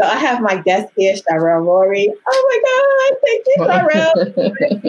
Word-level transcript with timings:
So 0.00 0.06
I 0.06 0.14
have 0.14 0.40
my 0.40 0.58
guest 0.58 0.92
here, 0.96 1.14
Sharelle 1.16 1.66
Rory. 1.66 2.08
Oh 2.26 2.48
my 2.48 2.58
God, 2.68 3.18
thank 3.24 3.44
you, 3.48 3.56
Sharelle. 3.66 4.88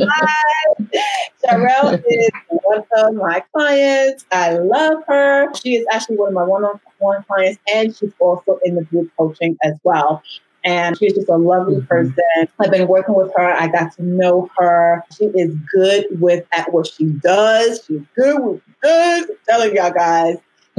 Sharelle 1.43 2.03
is 2.07 2.29
one 2.49 2.83
of 2.95 3.15
my 3.15 3.43
clients. 3.51 4.25
I 4.31 4.57
love 4.57 5.03
her. 5.07 5.51
She 5.55 5.77
is 5.77 5.87
actually 5.91 6.17
one 6.17 6.27
of 6.27 6.35
my 6.35 6.43
one-on-one 6.43 7.23
clients, 7.23 7.59
and 7.73 7.95
she's 7.95 8.11
also 8.19 8.59
in 8.63 8.75
the 8.75 8.83
group 8.83 9.11
coaching 9.17 9.57
as 9.63 9.73
well. 9.83 10.21
And 10.63 10.95
she's 10.95 11.13
just 11.13 11.29
a 11.29 11.37
lovely 11.37 11.77
mm-hmm. 11.77 11.87
person. 11.87 12.15
I've 12.59 12.69
been 12.69 12.87
working 12.87 13.15
with 13.15 13.31
her. 13.35 13.51
I 13.51 13.67
got 13.67 13.93
to 13.93 14.03
know 14.03 14.47
her. 14.59 15.03
She 15.17 15.25
is 15.25 15.55
good 15.73 16.05
with 16.19 16.45
at 16.51 16.71
what 16.71 16.85
she 16.85 17.05
does. 17.05 17.83
She's 17.87 18.03
good 18.15 18.43
with 18.43 18.61
good. 18.81 19.23
I'm 19.23 19.35
telling 19.49 19.75
y'all 19.75 19.91
guys. 19.91 20.37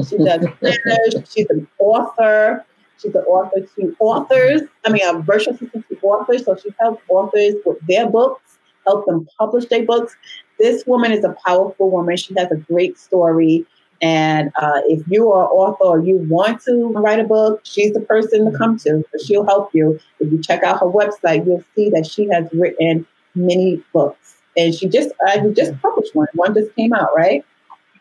She 0.08 0.18
does 0.18 0.46
She's 1.34 1.46
an 1.50 1.66
author. 1.78 2.64
She's 3.00 3.14
an 3.14 3.22
author 3.22 3.60
to 3.60 3.96
authors. 4.00 4.62
I 4.84 4.90
mean, 4.90 5.02
a 5.06 5.18
virtual 5.20 5.54
assistant 5.54 5.86
to 5.88 5.98
authors. 6.02 6.44
So 6.44 6.56
she 6.56 6.70
helps 6.78 7.02
authors 7.08 7.54
with 7.64 7.78
their 7.86 8.08
books, 8.08 8.58
help 8.86 9.06
them 9.06 9.26
publish 9.38 9.66
their 9.66 9.84
books. 9.84 10.16
This 10.58 10.86
woman 10.86 11.12
is 11.12 11.24
a 11.24 11.34
powerful 11.46 11.90
woman. 11.90 12.16
She 12.16 12.34
has 12.36 12.50
a 12.50 12.56
great 12.56 12.98
story. 12.98 13.66
And 14.02 14.50
uh, 14.56 14.80
if 14.86 15.06
you 15.08 15.30
are 15.30 15.44
an 15.44 15.50
author 15.50 15.84
or 15.84 16.00
you 16.00 16.16
want 16.16 16.62
to 16.64 16.88
write 16.92 17.20
a 17.20 17.24
book, 17.24 17.60
she's 17.64 17.92
the 17.92 18.00
person 18.00 18.50
to 18.50 18.56
come 18.56 18.78
to. 18.78 19.04
She'll 19.24 19.44
help 19.44 19.74
you. 19.74 19.98
If 20.20 20.32
you 20.32 20.40
check 20.42 20.62
out 20.62 20.80
her 20.80 20.86
website, 20.86 21.46
you'll 21.46 21.64
see 21.74 21.90
that 21.90 22.06
she 22.06 22.26
has 22.28 22.46
written 22.52 23.06
many 23.34 23.82
books. 23.92 24.36
And 24.56 24.74
she 24.74 24.88
just 24.88 25.10
uh, 25.26 25.48
just 25.50 25.80
published 25.80 26.14
one. 26.14 26.28
One 26.34 26.54
just 26.54 26.74
came 26.74 26.92
out, 26.92 27.10
right? 27.14 27.44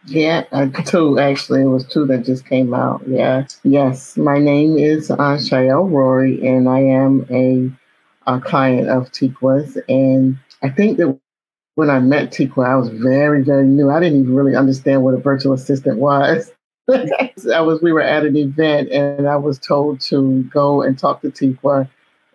Yeah, 0.10 0.46
uh, 0.52 0.68
two 0.86 1.20
actually. 1.20 1.62
It 1.62 1.66
was 1.66 1.86
two 1.86 2.06
that 2.08 2.26
just 2.26 2.46
came 2.46 2.74
out. 2.74 3.02
Yeah. 3.08 3.46
yes. 3.64 4.18
My 4.18 4.40
name 4.40 4.78
is 4.78 5.12
uh, 5.12 5.40
Rory, 5.52 6.46
and 6.48 6.68
I 6.68 6.80
am 6.80 7.28
a, 7.30 7.70
a 8.26 8.42
client 8.42 8.90
of 8.90 9.12
Tikwa's. 9.12 9.78
And 9.88 10.38
I 10.64 10.70
think 10.70 10.98
that 10.98 11.20
when 11.76 11.90
I 11.92 12.00
met 12.00 12.32
Tikwa, 12.32 12.68
I 12.68 12.76
was 12.76 12.90
very, 12.90 13.44
very 13.44 13.68
new. 13.68 13.92
I 13.92 14.00
didn't 14.00 14.22
even 14.22 14.36
really 14.36 14.56
understand 14.56 15.04
what 15.04 15.14
a 15.14 15.18
virtual 15.18 15.54
assistant 15.54 16.00
was. 16.00 16.52
I 16.90 17.62
was 17.62 17.82
we 17.84 17.92
were 17.92 18.02
at 18.02 18.26
an 18.26 18.36
event 18.36 18.90
and 18.90 19.28
I 19.28 19.36
was 19.36 19.60
told 19.60 20.02
to 20.02 20.44
go 20.46 20.82
and 20.82 20.98
talk 20.98 21.22
to 21.22 21.30
Tikwa. 21.30 21.88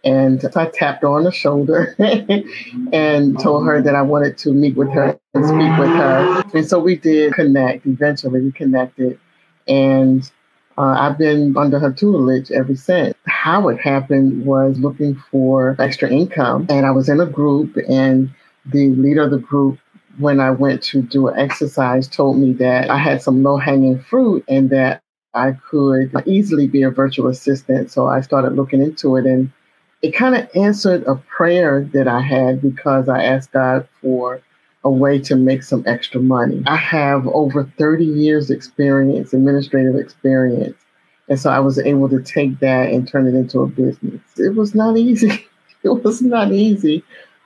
And 0.04 0.44
I 0.54 0.66
tapped 0.66 1.02
her 1.02 1.08
on 1.08 1.24
the 1.24 1.32
shoulder 1.32 1.96
and 2.92 3.38
told 3.40 3.64
her 3.66 3.80
that 3.80 3.94
I 3.94 4.02
wanted 4.02 4.36
to 4.38 4.52
meet 4.52 4.76
with 4.76 4.90
her 4.90 5.18
and 5.32 5.44
speak 5.46 5.78
with 5.78 5.96
her. 5.96 6.44
And 6.54 6.68
so 6.68 6.78
we 6.78 6.96
did 6.96 7.32
connect. 7.32 7.86
Eventually, 7.86 8.40
we 8.40 8.52
connected. 8.52 9.18
And 9.66 10.30
uh, 10.76 10.96
I've 10.98 11.18
been 11.18 11.56
under 11.56 11.78
her 11.78 11.92
tutelage 11.92 12.50
ever 12.50 12.76
since. 12.76 13.14
How 13.26 13.68
it 13.68 13.80
happened 13.80 14.44
was 14.44 14.78
looking 14.78 15.14
for 15.30 15.76
extra 15.78 16.10
income. 16.10 16.66
And 16.68 16.84
I 16.84 16.90
was 16.90 17.08
in 17.08 17.20
a 17.20 17.26
group, 17.26 17.76
and 17.88 18.30
the 18.66 18.90
leader 18.90 19.22
of 19.22 19.30
the 19.30 19.38
group, 19.38 19.78
when 20.18 20.40
I 20.40 20.50
went 20.50 20.82
to 20.84 21.02
do 21.02 21.28
an 21.28 21.38
exercise, 21.38 22.08
told 22.08 22.38
me 22.38 22.52
that 22.54 22.90
I 22.90 22.98
had 22.98 23.22
some 23.22 23.42
low 23.42 23.56
hanging 23.56 24.00
fruit 24.00 24.44
and 24.48 24.70
that 24.70 25.02
I 25.34 25.52
could 25.52 26.12
easily 26.26 26.66
be 26.66 26.82
a 26.82 26.90
virtual 26.90 27.28
assistant. 27.28 27.90
So 27.90 28.06
I 28.06 28.20
started 28.20 28.54
looking 28.54 28.80
into 28.80 29.16
it 29.16 29.26
and 29.26 29.50
it 30.04 30.14
kind 30.14 30.34
of 30.34 30.46
answered 30.54 31.02
a 31.04 31.14
prayer 31.14 31.88
that 31.94 32.06
I 32.06 32.20
had 32.20 32.60
because 32.60 33.08
I 33.08 33.24
asked 33.24 33.52
God 33.52 33.88
for 34.02 34.42
a 34.84 34.90
way 34.90 35.18
to 35.20 35.34
make 35.34 35.62
some 35.62 35.82
extra 35.86 36.20
money. 36.20 36.62
I 36.66 36.76
have 36.76 37.26
over 37.28 37.64
30 37.78 38.04
years 38.04 38.50
experience, 38.50 39.32
administrative 39.32 39.96
experience. 39.96 40.76
And 41.30 41.40
so 41.40 41.48
I 41.48 41.58
was 41.58 41.78
able 41.78 42.10
to 42.10 42.20
take 42.22 42.60
that 42.60 42.90
and 42.90 43.08
turn 43.08 43.26
it 43.26 43.34
into 43.34 43.60
a 43.60 43.66
business. 43.66 44.20
It 44.36 44.54
was 44.54 44.74
not 44.74 44.96
easy. 44.98 45.46
It 45.82 46.02
was 46.02 46.22
not 46.22 46.50
easy. 46.50 47.04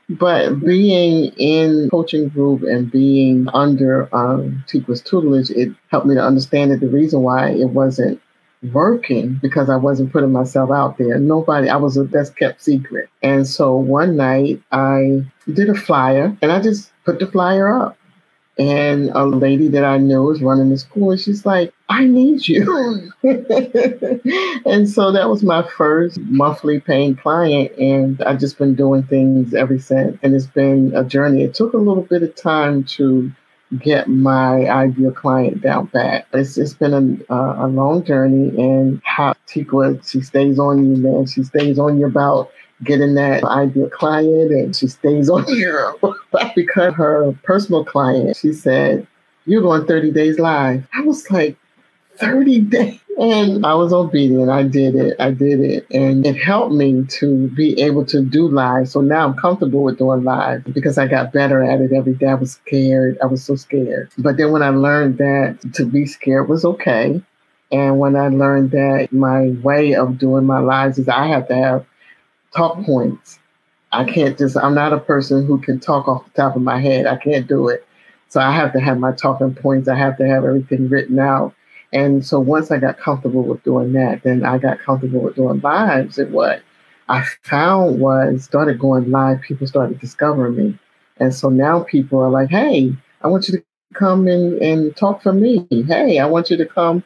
But 0.09 0.61
being 0.61 1.33
in 1.39 1.89
coaching 1.91 2.29
group 2.29 2.63
and 2.63 2.89
being 2.89 3.49
under 3.53 4.09
um, 4.15 4.65
Tikwa's 4.69 5.01
tutelage, 5.01 5.51
it 5.51 5.75
helped 5.89 6.07
me 6.07 6.15
to 6.15 6.23
understand 6.23 6.71
that 6.71 6.79
the 6.79 6.87
reason 6.87 7.23
why 7.23 7.51
it 7.51 7.71
wasn't 7.71 8.21
working 8.73 9.39
because 9.41 9.71
I 9.71 9.77
wasn't 9.77 10.13
putting 10.13 10.33
myself 10.33 10.71
out 10.71 10.99
there. 10.99 11.19
Nobody, 11.19 11.69
I 11.69 11.77
was 11.77 11.97
a 11.97 12.05
best 12.05 12.37
kept 12.37 12.63
secret. 12.63 13.09
And 13.23 13.47
so 13.47 13.77
one 13.77 14.17
night 14.17 14.61
I 14.73 15.25
did 15.53 15.69
a 15.69 15.75
flyer 15.75 16.37
and 16.43 16.53
I 16.53 16.61
just 16.61 16.93
put 17.05 17.19
the 17.19 17.27
flyer 17.27 17.73
up. 17.73 17.97
And 18.59 19.11
a 19.11 19.25
lady 19.25 19.69
that 19.69 19.85
I 19.85 19.99
knew 19.99 20.21
was 20.25 20.43
running 20.43 20.71
the 20.71 20.79
school, 20.79 21.13
and 21.13 21.21
she's 21.21 21.47
like, 21.47 21.73
I 21.89 22.05
need 22.07 22.49
you. 22.49 23.13
and 23.23 24.91
so 24.91 25.13
that 25.13 25.29
was 25.29 25.45
my 25.45 25.63
first 25.63 26.19
monthly 26.23 26.81
paying 26.81 27.15
client. 27.15 27.71
And 27.79 28.21
I've 28.23 28.41
just 28.41 28.59
been 28.59 28.75
doing 28.75 29.05
things 29.05 29.55
ever 29.55 29.79
since. 29.79 30.19
And 30.25 30.35
it's 30.35 30.47
been 30.47 30.93
a 30.97 31.05
journey. 31.05 31.45
It 31.45 31.55
took 31.55 31.73
a 31.73 31.77
little 31.77 32.03
bit 32.03 32.25
of 32.25 32.35
time 32.35 32.83
to 32.85 33.31
get 33.79 34.09
my 34.09 34.69
ideal 34.69 35.13
client 35.13 35.61
down 35.61 35.89
pat. 35.89 36.27
It's, 36.33 36.57
it's 36.57 36.75
been 36.75 37.25
a, 37.29 37.35
a 37.35 37.69
long 37.69 38.05
journey. 38.05 38.49
And 38.59 39.01
how 39.05 39.35
Tikwa, 39.47 40.09
she 40.09 40.21
stays 40.23 40.59
on 40.59 40.79
you, 40.91 40.97
man. 40.97 41.27
She 41.27 41.43
stays 41.43 41.79
on 41.79 41.99
you 41.99 42.07
about 42.07 42.51
getting 42.85 43.15
that 43.15 43.45
ideal 43.45 43.91
client 43.91 44.53
and 44.53 44.75
she 44.75 44.87
stays 44.87 45.29
on 45.29 45.45
here. 45.55 45.93
because 46.55 46.95
her 46.95 47.33
personal 47.43 47.85
client, 47.85 48.37
she 48.37 48.53
said, 48.53 49.07
You're 49.47 49.63
going 49.63 49.87
30 49.87 50.13
days 50.13 50.39
live. 50.39 50.87
I 50.95 51.03
was 51.03 51.31
like, 51.31 51.57
30 52.19 52.61
days. 52.63 53.01
And 53.19 53.67
I 53.67 53.75
was 53.75 53.93
obedient. 53.93 54.49
I 54.49 54.63
did 54.63 54.95
it. 54.95 55.17
I 55.19 55.33
did 55.33 55.61
it. 55.61 55.87
And 55.91 56.25
it 56.25 56.37
helped 56.37 56.73
me 56.73 57.05
to 57.19 57.49
be 57.49 57.81
able 57.81 58.05
to 58.07 58.23
do 58.23 58.47
live. 58.47 58.89
So 58.89 59.01
now 59.01 59.27
I'm 59.27 59.35
comfortable 59.35 59.83
with 59.83 59.99
doing 59.99 60.23
live 60.23 60.63
because 60.73 60.99
I 60.99 61.09
got 61.09 61.33
better 61.33 61.65
at 61.65 61.81
it 61.81 61.93
every 61.93 62.15
day. 62.15 62.29
I 62.29 62.35
was 62.35 62.53
scared. 62.53 63.19
I 63.21 63.27
was 63.27 63.43
so 63.43 63.57
scared. 63.57 64.11
But 64.19 64.37
then 64.37 64.53
when 64.53 64.63
I 64.63 64.69
learned 64.69 65.19
that 65.19 65.59
to 65.75 65.85
be 65.85 66.07
scared 66.07 66.49
was 66.49 66.65
okay. 66.65 67.21
And 67.73 67.99
when 67.99 68.15
I 68.15 68.29
learned 68.29 68.71
that 68.71 69.09
my 69.13 69.49
way 69.63 69.95
of 69.95 70.19
doing 70.19 70.47
my 70.47 70.61
lives 70.61 70.99
is 70.99 71.09
I 71.09 71.27
have 71.27 71.49
to 71.49 71.57
have 71.57 71.87
talk 72.55 72.83
points. 72.85 73.41
I 73.91 74.05
can't 74.05 74.39
just, 74.39 74.57
I'm 74.57 74.75
not 74.75 74.93
a 74.93 74.99
person 74.99 75.45
who 75.45 75.59
can 75.59 75.81
talk 75.81 76.07
off 76.07 76.25
the 76.25 76.43
top 76.43 76.57
of 76.57 76.63
my 76.63 76.81
head. 76.81 77.07
I 77.07 77.17
can't 77.17 77.49
do 77.49 77.69
it. 77.69 77.85
So 78.29 78.41
I 78.41 78.53
have 78.53 78.73
to 78.75 78.81
have 78.81 78.99
my 78.99 79.13
talking 79.13 79.55
points. 79.55 79.89
I 79.89 79.97
have 79.97 80.19
to 80.19 80.27
have 80.27 80.45
everything 80.45 80.89
written 80.89 81.19
out. 81.19 81.55
And 81.93 82.25
so 82.25 82.39
once 82.39 82.71
I 82.71 82.79
got 82.79 82.99
comfortable 82.99 83.43
with 83.43 83.63
doing 83.65 83.93
that, 83.95 84.23
then 84.23 84.45
I 84.45 84.59
got 84.59 84.79
comfortable 84.79 85.21
with 85.21 85.37
doing 85.37 85.61
lives. 85.61 86.19
And 86.19 86.33
what 86.33 86.63
I 87.09 87.25
found 87.43 88.01
was 88.01 88.45
started 88.45 88.79
going 88.79 89.11
live, 89.11 89.41
people 89.41 89.67
started 89.67 89.99
discovering 89.99 90.57
me. 90.57 90.79
And 91.17 91.35
so 91.35 91.49
now 91.49 91.85
people 91.85 92.21
are 92.21 92.31
like, 92.31 92.51
hey, 92.51 92.95
I 93.23 93.29
want 93.29 93.49
you 93.49 93.59
to 93.59 93.65
come 93.95 94.29
and, 94.29 94.61
and 94.61 94.95
talk 94.97 95.23
for 95.23 95.33
me. 95.33 95.67
Hey, 95.71 96.19
I 96.19 96.27
want 96.27 96.51
you 96.51 96.57
to 96.59 96.67
come 96.67 97.03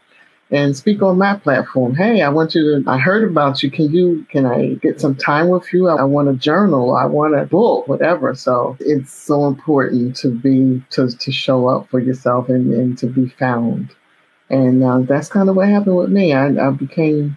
and 0.50 0.76
speak 0.76 1.00
on 1.00 1.16
my 1.16 1.34
platform. 1.36 1.94
Hey, 1.94 2.20
I 2.20 2.28
want 2.28 2.54
you 2.54 2.82
to, 2.82 2.90
I 2.90 2.98
heard 2.98 3.24
about 3.24 3.62
you. 3.62 3.70
Can 3.70 3.90
you, 3.90 4.26
can 4.28 4.44
I 4.44 4.74
get 4.74 5.00
some 5.00 5.14
time 5.14 5.48
with 5.48 5.72
you? 5.72 5.88
I 5.88 6.04
want 6.04 6.28
a 6.28 6.34
journal. 6.34 6.94
I 6.94 7.06
want 7.06 7.34
a 7.34 7.46
book, 7.46 7.88
whatever. 7.88 8.34
So 8.34 8.76
it's 8.80 9.12
so 9.12 9.46
important 9.46 10.16
to 10.16 10.28
be, 10.28 10.82
to, 10.90 11.08
to 11.08 11.32
show 11.32 11.68
up 11.68 11.88
for 11.88 12.00
yourself 12.00 12.48
and, 12.48 12.72
and 12.74 12.98
to 12.98 13.06
be 13.06 13.28
found. 13.28 13.94
And 14.52 14.84
uh, 14.84 15.00
that's 15.00 15.28
kind 15.28 15.48
of 15.48 15.56
what 15.56 15.68
happened 15.68 15.96
with 15.96 16.10
me. 16.10 16.34
I, 16.34 16.48
I 16.48 16.70
became 16.70 17.36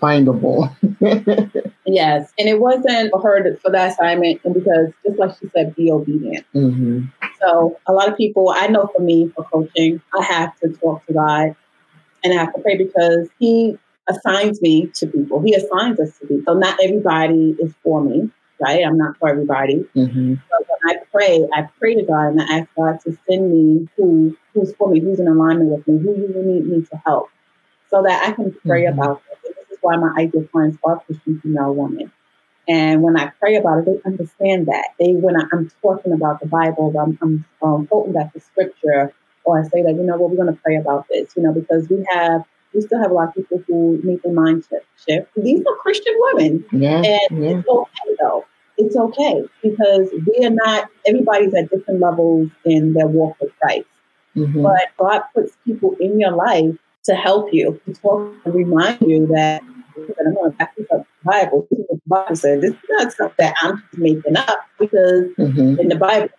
findable. 0.00 0.74
yes. 1.84 2.32
And 2.38 2.48
it 2.48 2.60
wasn't 2.60 3.10
for 3.10 3.20
her 3.20 3.56
for 3.56 3.70
that 3.72 3.92
assignment. 3.92 4.40
And 4.44 4.54
because 4.54 4.92
just 5.04 5.18
like 5.18 5.36
she 5.40 5.48
said, 5.48 5.74
be 5.74 5.90
obedient. 5.90 6.46
Mm-hmm. 6.54 7.06
So 7.40 7.78
a 7.86 7.92
lot 7.92 8.08
of 8.08 8.16
people, 8.16 8.54
I 8.56 8.68
know 8.68 8.88
for 8.96 9.02
me, 9.02 9.32
for 9.34 9.44
coaching, 9.44 10.00
I 10.18 10.22
have 10.22 10.58
to 10.60 10.68
talk 10.68 11.04
to 11.06 11.12
God 11.12 11.56
and 12.22 12.32
I 12.32 12.36
have 12.36 12.54
to 12.54 12.60
pray 12.62 12.76
because 12.76 13.28
He 13.40 13.76
assigns 14.08 14.62
me 14.62 14.86
to 14.94 15.06
people. 15.08 15.42
He 15.42 15.54
assigns 15.54 15.98
us 15.98 16.16
to 16.18 16.26
people. 16.26 16.54
So 16.54 16.58
not 16.58 16.78
everybody 16.82 17.56
is 17.58 17.74
for 17.82 18.00
me, 18.00 18.30
right? 18.60 18.84
I'm 18.84 18.98
not 18.98 19.18
for 19.18 19.28
everybody. 19.28 19.86
Mm-hmm. 19.96 20.34
So 20.34 20.66
when 20.66 20.96
I 20.96 21.02
pray, 21.12 21.46
I 21.54 21.68
pray 21.78 21.94
to 21.94 22.02
God 22.02 22.28
and 22.28 22.42
I 22.42 22.58
ask 22.58 22.68
God 22.76 23.00
to 23.04 23.18
send 23.28 23.50
me 23.50 23.88
who 23.96 24.36
who's 24.52 24.74
for 24.74 24.90
me, 24.90 25.00
who's 25.00 25.20
in 25.20 25.28
alignment 25.28 25.70
with 25.70 25.88
me, 25.88 25.98
who 25.98 26.14
you 26.14 26.42
need 26.42 26.66
me 26.66 26.82
to 26.82 26.96
help, 27.04 27.30
so 27.90 28.02
that 28.02 28.28
I 28.28 28.32
can 28.32 28.54
pray 28.64 28.84
mm-hmm. 28.84 28.98
about 28.98 29.22
it. 29.32 29.38
This 29.42 29.70
is 29.70 29.78
why 29.80 29.96
my 29.96 30.14
ideal 30.18 30.44
clients 30.44 30.78
are 30.84 31.00
Christian 31.00 31.40
female 31.40 31.74
women. 31.74 32.12
And 32.66 33.02
when 33.02 33.16
I 33.18 33.30
pray 33.40 33.56
about 33.56 33.80
it, 33.80 33.84
they 33.84 34.10
understand 34.10 34.66
that. 34.66 34.94
They, 34.98 35.12
when 35.12 35.38
I, 35.38 35.44
am 35.52 35.70
talking 35.82 36.12
about 36.12 36.40
the 36.40 36.46
Bible, 36.46 36.94
I'm, 36.98 37.18
I'm 37.20 37.44
um, 37.62 37.86
quoting 37.86 38.14
back 38.14 38.32
the 38.32 38.40
scripture 38.40 39.12
or 39.44 39.60
I 39.60 39.64
say 39.64 39.82
that, 39.82 39.94
you 39.94 40.02
know, 40.02 40.16
well, 40.16 40.30
we're 40.30 40.42
going 40.42 40.54
to 40.54 40.60
pray 40.62 40.76
about 40.76 41.06
this, 41.08 41.36
you 41.36 41.42
know, 41.42 41.52
because 41.52 41.88
we 41.88 42.04
have, 42.10 42.44
we 42.74 42.80
still 42.80 43.00
have 43.00 43.10
a 43.10 43.14
lot 43.14 43.28
of 43.28 43.34
people 43.34 43.62
who 43.66 44.00
need 44.02 44.22
their 44.22 44.32
mind 44.32 44.64
shift. 45.06 45.28
These 45.36 45.60
are 45.60 45.76
Christian 45.76 46.14
women. 46.18 46.64
Yeah, 46.72 46.96
and 46.96 47.44
yeah. 47.44 47.50
it's 47.58 47.68
okay, 47.68 48.16
though. 48.20 48.44
It's 48.76 48.96
okay 48.96 49.44
because 49.62 50.10
we 50.12 50.44
are 50.44 50.50
not, 50.50 50.88
everybody's 51.06 51.54
at 51.54 51.70
different 51.70 52.00
levels 52.00 52.50
in 52.64 52.92
their 52.92 53.06
walk 53.06 53.36
with 53.40 53.52
Christ. 53.60 53.86
Mm-hmm. 54.34 54.62
But 54.62 54.88
God 54.98 55.22
puts 55.32 55.56
people 55.64 55.94
in 56.00 56.18
your 56.18 56.32
life 56.32 56.76
to 57.04 57.14
help 57.14 57.52
you, 57.52 57.80
to 57.86 57.92
talk 57.94 58.34
and 58.44 58.54
remind 58.54 59.00
you 59.02 59.28
that, 59.28 59.62
I'm 59.96 60.34
going 60.34 60.50
to 60.50 60.56
back 60.56 60.74
this 60.74 60.88
up 60.92 61.06
Bible. 61.24 61.68
This 61.70 61.78
is 61.78 61.86
what 61.88 62.00
the 62.02 62.08
Bible 62.08 62.36
said. 62.36 62.60
This 62.62 62.72
is 62.72 62.78
not 62.90 63.12
stuff 63.12 63.32
that 63.38 63.54
I'm 63.62 63.82
just 63.90 63.98
making 63.98 64.36
up 64.36 64.58
because 64.78 65.30
mm-hmm. 65.38 65.78
in 65.78 65.88
the 65.88 65.96
Bible, 65.96 66.30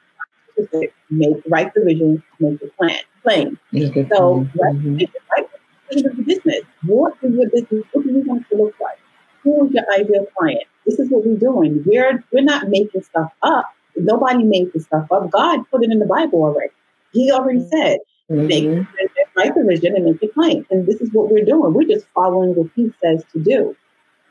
make 1.09 1.37
right 1.47 1.73
division, 1.73 2.21
make 2.39 2.59
the 2.59 2.67
plan 2.77 2.99
plain. 3.23 3.57
Mm-hmm. 3.71 4.13
So 4.13 4.41
mm-hmm. 4.41 4.97
right, 5.37 5.44
right 5.91 6.25
business. 6.25 6.61
What 6.85 7.13
is 7.21 7.33
your 7.33 7.49
business? 7.49 7.83
What 7.91 8.05
do 8.05 8.11
you 8.11 8.23
want 8.25 8.47
to 8.49 8.57
look 8.57 8.75
like? 8.79 8.99
Who 9.43 9.67
is 9.67 9.73
your 9.73 9.83
ideal 9.93 10.27
client? 10.37 10.63
This 10.85 10.99
is 10.99 11.09
what 11.09 11.25
we're 11.25 11.37
doing. 11.37 11.83
We're 11.85 12.23
we're 12.31 12.43
not 12.43 12.69
making 12.69 13.03
stuff 13.03 13.31
up. 13.41 13.73
Nobody 13.95 14.43
made 14.43 14.73
this 14.73 14.85
stuff 14.85 15.07
up. 15.11 15.31
God 15.31 15.63
put 15.71 15.83
it 15.83 15.91
in 15.91 15.99
the 15.99 16.05
Bible 16.05 16.43
already. 16.43 16.73
He 17.11 17.31
already 17.31 17.59
mm-hmm. 17.59 17.77
said, 17.77 17.99
mm-hmm. 18.29 18.47
make 18.47 18.87
right 19.35 19.53
division 19.53 19.95
and 19.95 20.05
make 20.05 20.21
it 20.21 20.33
plain. 20.33 20.65
And 20.69 20.85
this 20.85 21.01
is 21.01 21.11
what 21.13 21.29
we're 21.29 21.45
doing. 21.45 21.73
We're 21.73 21.87
just 21.87 22.07
following 22.13 22.55
what 22.55 22.69
He 22.75 22.91
says 23.01 23.23
to 23.33 23.39
do. 23.39 23.75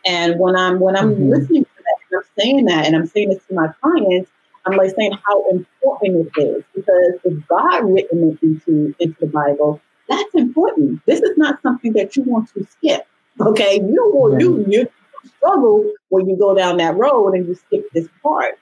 And 0.06 0.39
when 0.39 0.56
I'm 0.56 0.81
when 0.81 0.97
I'm 0.97 1.15
mm-hmm. 1.15 1.31
listening 1.31 1.65
to 1.65 1.71
that, 1.77 1.97
and 2.11 2.19
I'm 2.21 2.43
saying 2.43 2.65
that, 2.67 2.87
and 2.87 2.97
I'm 2.97 3.06
saying 3.06 3.31
this 3.31 3.45
to 3.49 3.55
my 3.55 3.69
clients, 3.81 4.31
I'm 4.67 4.77
like 4.77 4.95
saying 4.97 5.12
how 5.25 5.49
important 5.51 6.31
it 6.37 6.41
is 6.41 6.65
because 6.75 7.15
if 7.25 7.47
God 7.49 7.85
written 7.85 8.31
it 8.31 8.43
into 8.43 8.95
into 8.99 9.17
the 9.21 9.27
Bible, 9.27 9.81
that's 10.09 10.35
important. 10.35 11.05
This 11.06 11.21
is 11.21 11.37
not 11.37 11.61
something 11.62 11.93
that 11.95 12.17
you 12.17 12.23
want 12.25 12.53
to 12.55 12.67
skip. 12.71 13.06
Okay, 13.41 13.77
you 13.77 14.11
will 14.15 14.41
you 14.41 14.65
you 14.69 14.89
struggle 15.37 15.91
when 16.09 16.29
you 16.29 16.37
go 16.37 16.55
down 16.55 16.77
that 16.79 16.97
road 16.97 17.35
and 17.35 17.47
you 17.47 17.55
skip 17.55 17.91
this 17.93 18.09
part. 18.23 18.59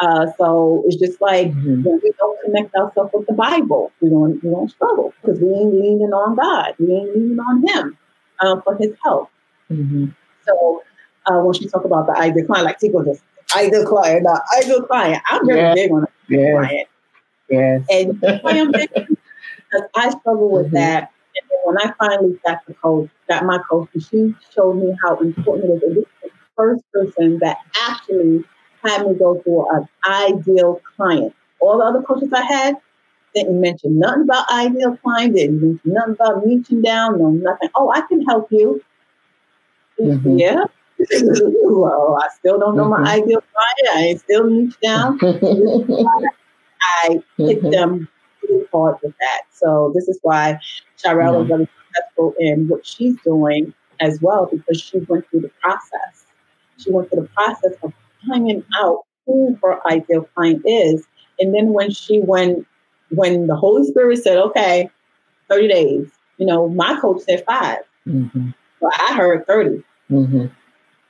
Uh, 0.00 0.26
so 0.36 0.82
it's 0.86 0.96
just 0.96 1.20
like 1.20 1.48
mm-hmm. 1.48 1.82
when 1.82 2.00
we 2.02 2.12
don't 2.18 2.40
connect 2.42 2.74
ourselves 2.74 3.10
with 3.14 3.26
the 3.26 3.32
Bible, 3.32 3.92
we 4.00 4.10
don't 4.10 4.42
we 4.42 4.50
don't 4.50 4.70
struggle 4.70 5.12
because 5.20 5.40
we 5.40 5.48
ain't 5.48 5.74
leaning 5.74 6.12
on 6.12 6.36
God, 6.36 6.74
we 6.78 6.92
ain't 6.94 7.16
leaning 7.16 7.38
on 7.38 7.66
Him 7.66 7.98
uh, 8.40 8.60
for 8.60 8.76
His 8.76 8.92
help. 9.02 9.30
Mm-hmm. 9.70 10.06
So 10.46 10.82
uh, 11.26 11.40
when 11.40 11.54
she 11.54 11.68
talk 11.68 11.84
about 11.84 12.06
the 12.06 12.18
ideal 12.18 12.46
client, 12.46 12.66
like 12.66 12.78
Tico 12.78 13.04
just 13.04 13.22
ideal 13.56 13.86
client, 13.86 14.24
the 14.24 14.42
ideal 14.58 14.82
client. 14.82 15.22
I'm 15.28 15.46
very 15.46 15.74
big 15.74 15.92
on 15.92 16.06
yeah. 16.28 16.52
client. 16.52 16.88
Yes. 17.48 17.82
And 17.90 18.24
I'm 18.44 18.72
big 18.72 18.90
because 19.72 19.88
I 19.94 20.10
struggle 20.10 20.50
with 20.50 20.66
mm-hmm. 20.66 20.76
that. 20.76 21.12
And 21.34 21.50
then 21.50 21.58
when 21.64 21.78
I 21.78 21.94
finally 21.98 22.38
got 22.44 22.58
the 22.66 22.74
coach, 22.74 23.08
got 23.28 23.44
my 23.44 23.58
coach, 23.58 23.88
and 23.94 24.02
she 24.02 24.34
showed 24.54 24.74
me 24.74 24.94
how 25.02 25.16
important 25.18 25.70
it 25.70 25.76
is. 25.76 25.82
And 25.82 25.96
this 25.96 26.04
is 26.04 26.10
the 26.22 26.30
first 26.56 26.84
person 26.92 27.38
that 27.38 27.56
actually 27.88 28.44
had 28.84 29.06
me 29.06 29.14
go 29.14 29.40
through 29.40 29.66
an 29.74 29.88
ideal 30.06 30.80
client. 30.96 31.34
All 31.60 31.78
the 31.78 31.84
other 31.84 32.02
coaches 32.02 32.30
I 32.32 32.42
had 32.42 32.76
didn't 33.34 33.60
mention 33.60 33.98
nothing 33.98 34.22
about 34.22 34.50
ideal 34.50 34.96
client, 34.98 35.36
didn't 35.36 35.62
mention 35.62 35.92
nothing 35.92 36.14
about 36.14 36.44
reaching 36.44 36.82
down, 36.82 37.18
no 37.18 37.30
nothing. 37.30 37.70
Oh, 37.74 37.90
I 37.90 38.02
can 38.02 38.20
help 38.22 38.50
you. 38.50 38.82
Mm-hmm. 39.98 40.38
Yeah. 40.38 40.64
well, 41.62 42.18
I 42.22 42.28
still 42.36 42.58
don't 42.58 42.76
know 42.76 42.90
mm-hmm. 42.90 43.04
my 43.04 43.14
ideal 43.14 43.42
client. 43.52 43.96
I 43.96 44.14
still 44.16 44.44
reach 44.44 44.78
down. 44.80 45.18
I 45.22 45.28
hit 47.38 47.62
mm-hmm. 47.62 47.70
them 47.70 48.08
really 48.52 48.66
hard 48.72 48.96
with 49.02 49.14
that. 49.18 49.42
So 49.52 49.92
this 49.94 50.08
is 50.08 50.18
why 50.22 50.58
Sharelle 51.02 51.42
is 51.42 51.48
very 51.48 51.68
successful 51.86 52.34
in 52.38 52.68
what 52.68 52.86
she's 52.86 53.16
doing 53.22 53.72
as 54.00 54.20
well 54.20 54.48
because 54.50 54.80
she 54.80 54.98
went 55.00 55.28
through 55.30 55.40
the 55.40 55.50
process. 55.60 56.26
She 56.78 56.90
went 56.90 57.10
through 57.10 57.22
the 57.22 57.28
process 57.28 57.72
of 57.82 57.92
finding 58.26 58.64
out 58.76 59.04
who 59.26 59.58
her 59.62 59.86
ideal 59.86 60.28
client 60.34 60.62
is. 60.64 61.06
And 61.38 61.54
then 61.54 61.72
when 61.72 61.90
she 61.90 62.20
when 62.20 62.66
when 63.10 63.46
the 63.46 63.56
Holy 63.56 63.86
Spirit 63.86 64.22
said, 64.22 64.38
okay, 64.38 64.90
30 65.48 65.68
days, 65.68 66.10
you 66.38 66.46
know, 66.46 66.68
my 66.68 66.98
coach 67.00 67.22
said 67.22 67.44
5 67.46 67.78
mm-hmm. 68.08 68.50
But 68.80 69.00
I 69.00 69.14
heard 69.14 69.46
30. 69.46 69.84
Mm-hmm. 70.10 70.46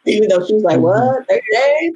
Even 0.05 0.29
though 0.29 0.45
she 0.45 0.55
was 0.55 0.63
like, 0.63 0.79
mm-hmm. 0.79 0.83
what, 0.83 1.29
30 1.29 1.43
days? 1.53 1.93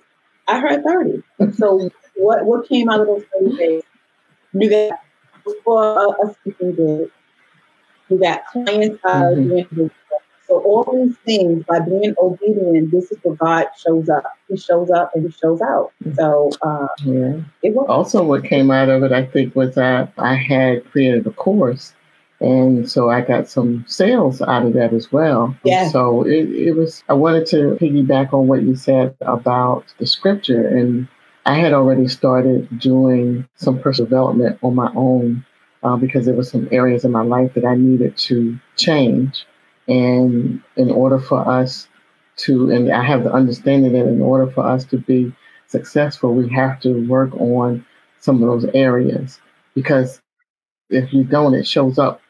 I 0.49 0.61
heard 0.61 0.85
30. 0.85 1.53
so 1.55 1.91
what 2.17 2.45
what 2.45 2.69
came 2.69 2.89
out 2.89 3.01
of 3.01 3.07
those 3.07 3.25
30 3.41 3.57
days? 3.57 3.83
You 4.53 4.71
got 4.71 4.99
for 5.65 6.17
a, 6.23 6.35
speaking 6.35 6.75
group. 6.75 7.13
We 8.09 8.19
got 8.19 8.47
clients 8.47 9.01
mm-hmm. 9.03 9.87
So 10.49 10.61
all 10.61 10.85
these 10.93 11.17
things, 11.25 11.65
by 11.65 11.81
being 11.81 12.15
obedient, 12.23 12.93
this 12.93 13.11
is 13.11 13.19
where 13.23 13.35
God 13.35 13.67
shows 13.77 14.09
up. 14.09 14.23
He 14.49 14.57
shows 14.57 14.91
up 14.91 15.11
and 15.15 15.25
he 15.25 15.33
shows 15.33 15.61
out. 15.61 15.93
So 16.15 16.51
uh, 16.63 16.87
yeah. 17.05 17.41
It 17.63 17.75
was 17.75 17.87
also 17.89 18.23
what 18.23 18.45
came 18.45 18.71
out 18.71 18.89
of 18.89 19.03
it, 19.03 19.11
I 19.11 19.27
think, 19.27 19.57
was 19.57 19.75
that 19.75 20.13
I 20.19 20.35
had 20.37 20.89
created 20.93 21.27
a 21.27 21.33
course, 21.33 21.95
and 22.39 22.89
so 22.89 23.11
I 23.11 23.23
got 23.23 23.49
some 23.49 23.85
sales 23.89 24.41
out 24.41 24.65
of 24.65 24.75
that 24.75 24.93
as 24.93 25.11
well. 25.11 25.57
Yeah. 25.65 25.89
So 25.89 26.23
it, 26.23 26.49
it 26.51 26.77
was. 26.77 27.03
I 27.09 27.15
wanted 27.15 27.47
to 27.47 27.77
piggyback 27.81 28.33
on 28.33 28.47
what 28.47 28.63
you 28.63 28.77
said 28.77 29.17
about 29.23 29.85
the 29.99 30.07
scripture, 30.07 30.65
and 30.65 31.09
I 31.47 31.55
had 31.55 31.73
already 31.73 32.09
started 32.09 32.81
doing 32.81 33.49
some 33.57 33.79
personal 33.81 34.11
development 34.11 34.59
on 34.63 34.75
my 34.75 34.93
own. 34.97 35.47
Uh, 35.83 35.97
because 35.97 36.27
there 36.27 36.35
were 36.35 36.43
some 36.43 36.69
areas 36.73 37.05
in 37.05 37.13
my 37.13 37.23
life 37.23 37.55
that 37.55 37.65
I 37.65 37.77
needed 37.77 38.17
to 38.17 38.59
change. 38.77 39.47
And 39.87 40.61
in 40.77 40.91
order 40.91 41.21
for 41.21 41.49
us 41.49 41.87
to, 42.39 42.73
and 42.73 42.93
I 42.93 43.05
have 43.05 43.25
the 43.25 43.33
understanding 43.33 43.93
that 43.93 44.09
in 44.09 44.21
order 44.21 44.51
for 44.51 44.67
us 44.67 44.85
to 44.87 44.99
be 44.99 45.33
successful, 45.69 46.35
we 46.35 46.49
have 46.51 46.81
to 46.81 47.07
work 47.09 47.35
on 47.37 47.87
some 48.21 48.43
of 48.43 48.49
those 48.49 48.71
areas 48.75 49.41
because 49.75 50.21
if 50.91 51.13
you 51.13 51.25
don't, 51.25 51.55
it 51.55 51.69
shows 51.69 51.99
up 51.99 52.21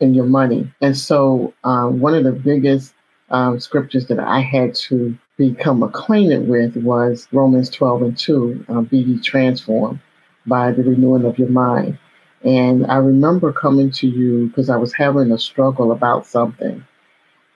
in 0.00 0.14
your 0.14 0.26
money. 0.26 0.72
And 0.80 0.96
so, 0.96 1.54
um, 1.64 2.00
one 2.00 2.14
of 2.14 2.24
the 2.24 2.32
biggest 2.32 2.94
um, 3.30 3.60
scriptures 3.60 4.06
that 4.08 4.20
I 4.20 4.40
had 4.40 4.74
to 4.76 5.18
become 5.36 5.82
acquainted 5.82 6.48
with 6.48 6.76
was 6.76 7.28
Romans 7.32 7.70
12 7.70 8.02
and 8.02 8.18
2, 8.18 8.66
uh, 8.68 8.80
be 8.82 8.98
ye 8.98 9.20
transformed 9.20 10.00
by 10.46 10.72
the 10.72 10.82
renewing 10.84 11.24
of 11.26 11.38
your 11.38 11.48
mind. 11.50 11.98
And 12.44 12.86
I 12.86 12.96
remember 12.96 13.52
coming 13.52 13.90
to 13.92 14.08
you 14.08 14.48
because 14.48 14.70
I 14.70 14.76
was 14.76 14.94
having 14.94 15.32
a 15.32 15.38
struggle 15.38 15.92
about 15.92 16.26
something. 16.26 16.84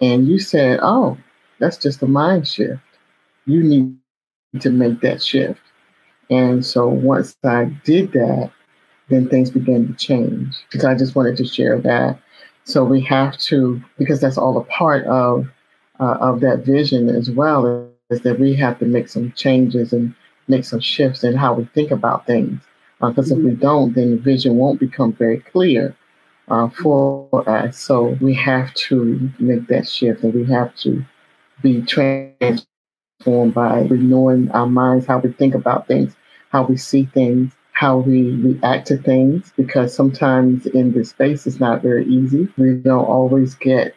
And 0.00 0.28
you 0.28 0.38
said, 0.40 0.81
Oh, 0.82 1.19
that's 1.61 1.78
just 1.78 2.02
a 2.02 2.06
mind 2.06 2.49
shift. 2.49 2.81
You 3.46 3.62
need 3.62 3.99
to 4.61 4.70
make 4.70 5.00
that 5.02 5.22
shift. 5.22 5.61
And 6.31 6.64
so 6.64 6.88
once 6.88 7.37
I 7.44 7.67
did 7.84 8.12
that, 8.12 8.50
then 9.08 9.29
things 9.29 9.50
began 9.50 9.88
to 9.88 9.94
change. 9.94 10.55
So 10.72 10.88
I 10.90 10.94
just 10.96 11.17
wanted 11.17 11.37
to 11.38 11.46
share 11.46 11.81
that. 11.81 12.19
So 12.64 12.84
we 12.84 13.00
have 13.02 13.38
to, 13.38 13.82
because 13.99 14.20
that's 14.20 14.38
all 14.38 14.58
a 14.58 14.64
part 14.64 15.05
of 15.06 15.46
uh, 16.00 16.16
of 16.20 16.40
that 16.40 16.64
vision 16.64 17.08
as 17.08 17.31
well, 17.31 17.88
is 18.10 18.20
that 18.20 18.38
we 18.38 18.54
have 18.54 18.78
to 18.78 18.84
make 18.84 19.08
some 19.08 19.32
changes 19.32 19.93
and 19.93 20.15
make 20.48 20.65
some 20.65 20.81
shifts 20.81 21.24
in 21.24 21.34
how 21.34 21.55
we 21.55 21.65
think 21.74 21.91
about 21.91 22.26
things. 22.26 22.60
Because 23.00 23.31
uh, 23.31 23.34
mm-hmm. 23.34 23.41
if 23.41 23.44
we 23.44 23.50
mm-hmm. 23.53 23.60
don't, 23.62 23.94
then 23.94 24.10
the 24.12 24.17
vision 24.17 24.56
won't 24.56 24.81
become 24.81 25.12
very 25.12 25.38
clear 25.38 25.94
uh, 26.48 26.69
for 26.69 27.48
us. 27.48 27.79
So 27.79 28.17
we 28.20 28.34
have 28.34 28.72
to 28.74 29.31
make 29.38 29.67
that 29.69 29.88
shift 29.88 30.22
and 30.22 30.34
we 30.34 30.44
have 30.46 30.74
to 30.76 31.05
be 31.62 31.82
transformed 31.82 33.55
by 33.55 33.81
renewing 33.82 34.50
our 34.53 34.67
minds, 34.67 35.06
how 35.06 35.19
we 35.19 35.32
think 35.32 35.55
about 35.55 35.88
things, 35.88 36.15
how 36.50 36.62
we 36.62 36.76
see 36.76 37.06
things, 37.06 37.53
how 37.72 37.98
we 37.98 38.32
react 38.36 38.86
to 38.86 38.96
things, 38.96 39.53
because 39.56 39.94
sometimes 39.94 40.67
in 40.67 40.93
this 40.93 41.10
space 41.10 41.46
it's 41.46 41.60
not 41.60 41.82
very 41.82 42.06
easy. 42.06 42.48
We 42.56 42.74
don't 42.74 43.05
always 43.05 43.55
get 43.55 43.94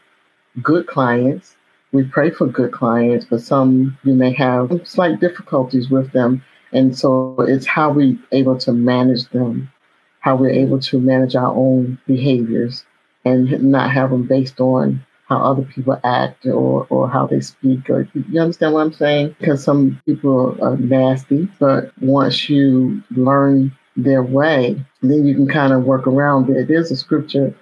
good 0.61 0.87
clients. 0.87 1.55
We 1.91 2.03
pray 2.03 2.29
for 2.31 2.47
good 2.47 2.71
clients, 2.71 3.25
but 3.29 3.41
some 3.41 3.97
you 4.03 4.13
may 4.13 4.33
have 4.33 4.81
slight 4.83 5.19
difficulties 5.19 5.89
with 5.89 6.11
them. 6.11 6.43
And 6.71 6.97
so 6.97 7.35
it's 7.39 7.65
how 7.65 7.91
we're 7.91 8.17
able 8.31 8.57
to 8.59 8.71
manage 8.71 9.27
them 9.29 9.71
how 10.19 10.35
we're 10.35 10.49
able 10.49 10.79
to 10.79 10.99
manage 10.99 11.35
our 11.35 11.53
own 11.53 11.97
behaviors 12.05 12.85
and 13.25 13.63
not 13.63 13.91
have 13.91 14.11
them 14.11 14.23
based 14.23 14.59
on 14.59 15.05
how 15.27 15.37
other 15.37 15.63
people 15.63 15.99
act 16.03 16.45
or, 16.45 16.87
or 16.89 17.07
how 17.07 17.27
they 17.27 17.39
speak 17.39 17.89
or 17.89 18.07
you 18.13 18.41
understand 18.41 18.73
what 18.73 18.81
I'm 18.81 18.93
saying? 18.93 19.35
Because 19.39 19.63
some 19.63 20.01
people 20.05 20.57
are 20.61 20.75
nasty, 20.77 21.47
but 21.59 21.91
once 22.01 22.49
you 22.49 23.03
learn 23.11 23.75
their 23.95 24.23
way, 24.23 24.83
then 25.01 25.25
you 25.25 25.35
can 25.35 25.47
kind 25.47 25.71
of 25.71 25.83
work 25.83 26.07
around 26.07 26.49
it. 26.49 26.67
There's 26.67 26.91
a 26.91 26.95
scripture 26.95 27.53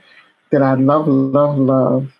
that 0.52 0.62
I 0.62 0.76
love, 0.76 1.08
love, 1.08 1.58
love. 1.58 2.14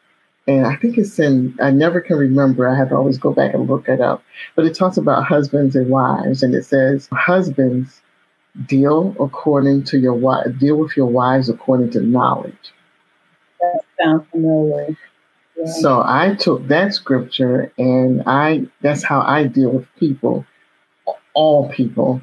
And 0.48 0.66
I 0.66 0.78
think 0.78 0.98
it's 0.98 1.20
in, 1.20 1.58
I 1.62 1.72
never 1.72 2.00
can 2.00 2.18
remember. 2.18 2.70
I 2.70 2.78
have 2.78 2.90
to 2.90 2.96
always 2.96 3.18
go 3.18 3.34
back 3.34 3.54
and 3.54 3.70
look 3.70 3.90
it 3.90 4.00
up. 4.00 4.24
But 4.56 4.66
it 4.66 4.76
talks 4.76 4.96
about 4.96 5.26
husbands 5.26 5.76
and 5.76 5.90
wives. 5.90 6.42
And 6.42 6.56
it 6.56 6.64
says, 6.64 7.10
Husbands, 7.12 8.02
deal 8.66 9.16
according 9.20 9.84
to 9.86 10.00
your 10.00 10.14
wife, 10.14 10.48
deal 10.60 10.78
with 10.78 10.96
your 10.98 11.06
wives 11.06 11.50
according 11.50 11.92
to 11.92 12.02
knowledge. 12.02 12.74
That 13.60 13.82
sounds 14.00 14.28
familiar. 14.32 14.98
Yeah. 15.58 15.66
So 15.66 16.04
I 16.06 16.36
took 16.36 16.68
that 16.68 16.94
scripture 16.94 17.72
and 17.78 18.24
I 18.26 18.68
that's 18.82 19.04
how 19.04 19.22
I 19.22 19.46
deal 19.46 19.72
with 19.72 19.88
people, 20.00 20.46
all 21.34 21.70
people. 21.70 22.22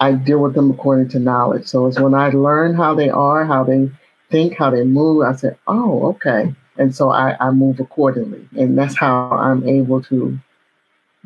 I 0.00 0.12
deal 0.12 0.40
with 0.40 0.54
them 0.54 0.70
according 0.70 1.08
to 1.10 1.18
knowledge. 1.18 1.66
So 1.66 1.86
it's 1.86 1.98
when 1.98 2.14
I 2.14 2.28
learn 2.30 2.74
how 2.74 2.94
they 2.94 3.08
are, 3.08 3.44
how 3.44 3.64
they 3.64 3.90
think, 4.30 4.56
how 4.58 4.70
they 4.70 4.84
move, 4.84 5.24
I 5.24 5.34
say, 5.34 5.56
oh, 5.66 6.08
okay. 6.10 6.54
And 6.76 6.94
so 6.94 7.10
I, 7.10 7.36
I 7.40 7.50
move 7.50 7.80
accordingly. 7.80 8.48
And 8.56 8.76
that's 8.76 8.96
how 8.96 9.30
I'm 9.30 9.66
able 9.68 10.02
to 10.04 10.38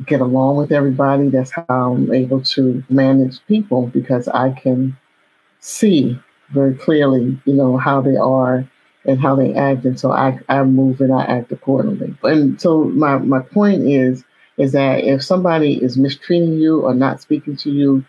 get 0.06 0.20
along 0.20 0.56
with 0.56 0.72
everybody. 0.72 1.28
That's 1.28 1.50
how 1.50 1.64
I'm 1.68 2.12
able 2.12 2.42
to 2.42 2.84
manage 2.88 3.44
people 3.46 3.86
because 3.88 4.28
I 4.28 4.50
can 4.50 4.96
see 5.60 6.18
very 6.50 6.74
clearly, 6.74 7.38
you 7.44 7.54
know, 7.54 7.76
how 7.76 8.00
they 8.00 8.16
are 8.16 8.64
and 9.04 9.20
how 9.20 9.34
they 9.34 9.54
act. 9.54 9.84
And 9.84 9.98
so 9.98 10.12
I, 10.12 10.38
I 10.48 10.62
move 10.64 11.00
and 11.00 11.12
I 11.12 11.24
act 11.24 11.50
accordingly. 11.52 12.14
And 12.22 12.60
so 12.60 12.84
my, 12.84 13.18
my 13.18 13.40
point 13.40 13.82
is, 13.82 14.24
is 14.58 14.72
that 14.72 15.04
if 15.04 15.22
somebody 15.22 15.82
is 15.82 15.96
mistreating 15.96 16.54
you 16.54 16.80
or 16.80 16.94
not 16.94 17.20
speaking 17.20 17.56
to 17.56 17.70
you 17.70 18.04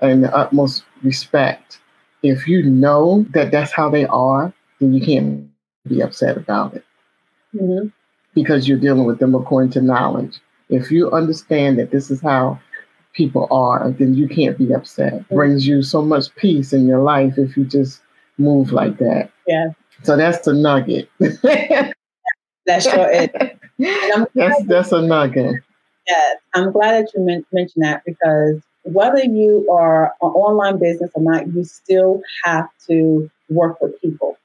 in 0.00 0.22
the 0.22 0.34
utmost 0.34 0.84
respect, 1.02 1.80
if 2.22 2.48
you 2.48 2.62
know 2.62 3.26
that 3.30 3.50
that's 3.50 3.72
how 3.72 3.90
they 3.90 4.06
are, 4.06 4.52
then 4.80 4.94
you 4.94 5.04
can't 5.04 5.51
be 5.86 6.00
upset 6.00 6.36
about 6.36 6.74
it. 6.74 6.84
Mm-hmm. 7.54 7.88
Because 8.34 8.66
you're 8.66 8.78
dealing 8.78 9.04
with 9.04 9.18
them 9.18 9.34
according 9.34 9.72
to 9.72 9.82
knowledge. 9.82 10.38
If 10.68 10.90
you 10.90 11.10
understand 11.10 11.78
that 11.78 11.90
this 11.90 12.10
is 12.10 12.20
how 12.20 12.58
people 13.12 13.46
are, 13.50 13.90
then 13.90 14.14
you 14.14 14.26
can't 14.26 14.56
be 14.56 14.72
upset. 14.72 15.14
It 15.14 15.28
brings 15.28 15.66
you 15.66 15.82
so 15.82 16.02
much 16.02 16.34
peace 16.36 16.72
in 16.72 16.86
your 16.86 17.00
life 17.00 17.34
if 17.36 17.56
you 17.56 17.64
just 17.64 18.00
move 18.38 18.72
like 18.72 18.98
that. 18.98 19.30
Yeah. 19.46 19.70
So 20.02 20.16
that's 20.16 20.44
the 20.44 20.54
nugget. 20.54 21.10
that's 22.66 22.90
sure 22.90 23.10
is. 23.10 23.28
That's 24.34 24.64
that's 24.66 24.92
a 24.92 25.02
nugget. 25.02 25.56
Yes, 26.06 26.36
I'm 26.54 26.70
glad 26.70 26.92
that 26.92 27.12
you 27.14 27.20
men- 27.20 27.44
mentioned 27.52 27.84
that 27.84 28.04
because 28.04 28.60
whether 28.84 29.24
you 29.24 29.66
are 29.72 30.14
an 30.20 30.28
online 30.28 30.78
business 30.78 31.10
or 31.14 31.22
not, 31.22 31.48
you 31.52 31.64
still 31.64 32.22
have 32.44 32.68
to 32.88 33.30
work 33.48 33.80
with 33.80 34.00
people. 34.00 34.36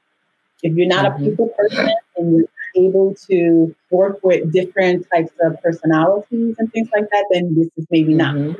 If 0.63 0.75
you're 0.75 0.87
not 0.87 1.05
mm-hmm. 1.05 1.23
a 1.23 1.29
people 1.29 1.49
person 1.49 1.89
and 2.17 2.37
you're 2.37 2.47
able 2.75 3.15
to 3.29 3.75
work 3.91 4.19
with 4.23 4.51
different 4.51 5.05
types 5.13 5.31
of 5.41 5.61
personalities 5.61 6.55
and 6.57 6.71
things 6.71 6.89
like 6.93 7.09
that, 7.11 7.25
then 7.31 7.55
this 7.55 7.69
is 7.77 7.85
maybe 7.91 8.13
mm-hmm. 8.13 8.47
not. 8.47 8.57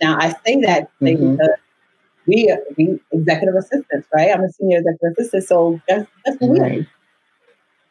Now, 0.00 0.18
I 0.18 0.30
say 0.44 0.60
that 0.62 0.90
mm-hmm. 1.00 1.32
because 1.32 1.48
we, 2.26 2.56
we 2.76 3.00
executive 3.12 3.54
assistants, 3.54 4.08
right? 4.14 4.30
I'm 4.30 4.42
a 4.42 4.52
senior 4.52 4.78
executive 4.78 5.12
assistant, 5.18 5.44
so 5.44 5.80
that's 5.88 6.06
that's 6.24 6.38
what 6.40 6.58
right. 6.58 6.78
we 6.78 6.88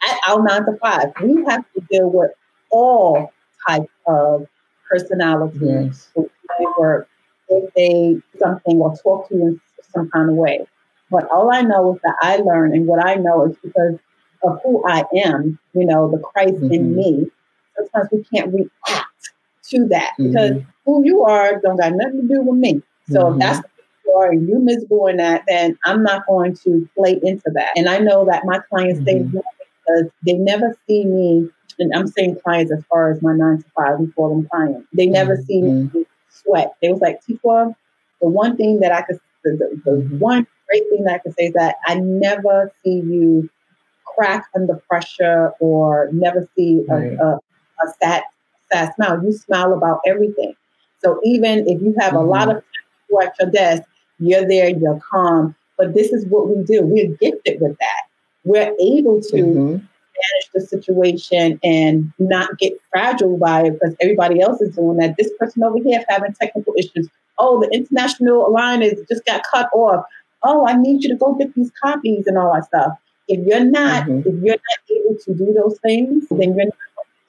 At 0.10 0.20
our 0.28 0.44
nine 0.44 0.66
to 0.66 0.78
five, 0.82 1.14
we 1.22 1.44
have 1.46 1.64
to 1.74 1.82
deal 1.90 2.10
with 2.10 2.32
all 2.72 3.32
types 3.68 3.92
of 4.08 4.48
personalities 4.90 5.62
yes. 5.62 6.10
who 6.16 6.30
work 6.78 7.08
if 7.50 7.74
they 7.74 8.22
something 8.40 8.78
or 8.78 8.96
talk 8.98 9.30
to 9.30 9.36
you 9.36 9.48
in 9.48 9.62
some 9.94 10.10
kind 10.10 10.30
of 10.30 10.36
way. 10.36 10.66
But 11.12 11.30
all 11.32 11.54
I 11.54 11.62
know 11.62 11.94
is 11.96 12.02
that 12.04 12.16
I 12.22 12.38
learn, 12.38 12.74
and 12.74 12.88
what 12.88 13.06
I 13.06 13.16
know 13.16 13.46
is 13.46 13.56
because 13.64 14.00
of 14.44 14.60
who 14.64 14.84
I 14.88 15.04
am, 15.26 15.60
you 15.74 15.86
know, 15.86 16.12
the 16.12 16.20
Christ 16.20 16.56
mm-hmm. 16.56 16.74
in 16.74 16.96
me, 16.96 17.32
sometimes 17.76 18.10
we 18.12 18.24
can't 18.34 18.54
react 18.54 19.30
to 19.70 19.86
that 19.88 20.14
mm-hmm. 20.20 20.28
because 20.28 20.62
who 20.86 21.06
you 21.06 21.24
are 21.24 21.60
don't 21.62 21.78
got 21.78 21.94
nothing 21.94 22.28
to 22.28 22.28
do 22.28 22.42
with 22.42 22.60
me. 22.60 22.82
So 23.10 23.26
mm-hmm. 23.26 23.34
if 23.34 23.40
that's 23.40 23.60
who 23.60 24.12
you 24.12 24.14
are 24.16 24.32
and 24.32 24.48
you're 24.48 24.60
miserable 24.60 25.08
in 25.08 25.18
that, 25.18 25.44
then 25.48 25.78
I'm 25.86 26.04
not 26.04 26.26
going 26.28 26.56
to 26.64 26.90
play 26.96 27.20
into 27.24 27.50
that. 27.54 27.72
And 27.76 27.88
I 27.88 28.00
know 28.00 28.26
that 28.26 28.44
my 28.46 28.60
clients 28.70 29.00
mm-hmm. 29.02 29.38
because 29.38 30.12
they 30.26 30.34
never 30.34 30.78
see 30.88 31.06
me, 31.06 31.50
and 31.80 31.94
I'm 31.96 32.08
saying 32.08 32.40
clients 32.44 32.72
as 32.72 32.84
far 32.90 33.12
as 33.12 33.22
my 33.22 33.34
nine 33.34 33.60
to 33.60 33.66
five, 33.76 34.00
we 34.00 34.08
call 34.08 34.36
them 34.36 34.48
clients. 34.50 34.88
They 34.94 35.06
never 35.06 35.38
see 35.38 35.62
me 35.62 35.84
mm-hmm. 35.84 36.02
sweat. 36.30 36.74
They 36.82 36.90
was 36.90 37.02
like, 37.02 37.22
Tikwa, 37.26 37.76
the 38.22 38.28
one 38.28 38.58
thing 38.58 38.80
that 38.82 38.92
I 38.92 39.04
could, 39.04 39.20
the, 39.44 39.80
the, 39.84 39.92
the 39.92 40.16
one 40.18 40.48
great 40.68 40.84
thing 40.90 41.04
that 41.06 41.16
I 41.16 41.18
can 41.20 41.34
say 41.34 41.46
is 41.46 41.54
that 41.54 41.76
I 41.86 41.96
never 41.96 42.72
see 42.84 42.96
you 42.96 43.50
crack 44.06 44.46
under 44.56 44.76
pressure 44.90 45.52
or 45.60 46.10
never 46.12 46.48
see 46.56 46.86
a, 46.90 46.94
right. 46.94 47.20
a, 47.20 47.40
a 47.84 47.94
sad, 48.02 48.24
sad 48.72 48.94
smile. 48.96 49.24
You 49.24 49.34
smile 49.34 49.74
about 49.74 50.02
everything. 50.06 50.56
So 51.04 51.20
even 51.24 51.68
if 51.68 51.82
you 51.82 51.96
have 52.00 52.14
mm-hmm. 52.14 52.18
a 52.18 52.26
lot 52.26 52.50
of 52.50 52.64
people 52.64 53.22
at 53.22 53.36
your 53.40 53.52
desk, 53.52 53.84
you're 54.20 54.48
there, 54.48 54.70
you're 54.70 55.00
calm. 55.12 55.56
But 55.78 55.94
this 55.94 56.12
is 56.12 56.26
what 56.28 56.48
we 56.48 56.64
do. 56.64 56.82
We're 56.84 57.16
gifted 57.18 57.60
with 57.60 57.78
that. 57.80 58.02
We're 58.44 58.74
able 58.80 59.22
to 59.22 59.36
mm-hmm. 59.36 59.72
manage 59.72 60.50
the 60.54 60.62
situation 60.62 61.60
and 61.64 62.12
not 62.20 62.58
get 62.58 62.74
fragile 62.92 63.38
by 63.38 63.66
it 63.66 63.74
because 63.74 63.96
everybody 64.00 64.40
else 64.40 64.62
is 64.62 64.76
doing 64.76 64.98
that. 64.98 65.16
This 65.18 65.32
person 65.40 65.64
over 65.64 65.78
here 65.78 66.00
is 66.00 66.06
having 66.08 66.34
technical 66.34 66.74
issues. 66.78 67.10
Oh, 67.40 67.60
the 67.60 67.70
international 67.74 68.52
line 68.54 68.84
is 68.84 69.02
just 69.10 69.26
got 69.26 69.44
cut 69.52 69.70
off. 69.74 70.06
Oh, 70.44 70.68
I 70.68 70.76
need 70.76 71.04
you 71.04 71.10
to 71.10 71.16
go 71.16 71.34
get 71.34 71.54
these 71.56 71.72
copies 71.82 72.28
and 72.28 72.38
all 72.38 72.54
that 72.54 72.66
stuff. 72.66 72.98
If 73.28 73.46
you're 73.48 73.64
not, 73.64 74.04
mm-hmm. 74.04 74.20
if 74.20 74.44
you're 74.44 74.56
not 74.56 74.80
able 74.92 75.18
to 75.18 75.34
do 75.34 75.54
those 75.54 75.80
things, 75.80 76.28
then 76.30 76.56
you're 76.56 76.66
not 76.66 76.74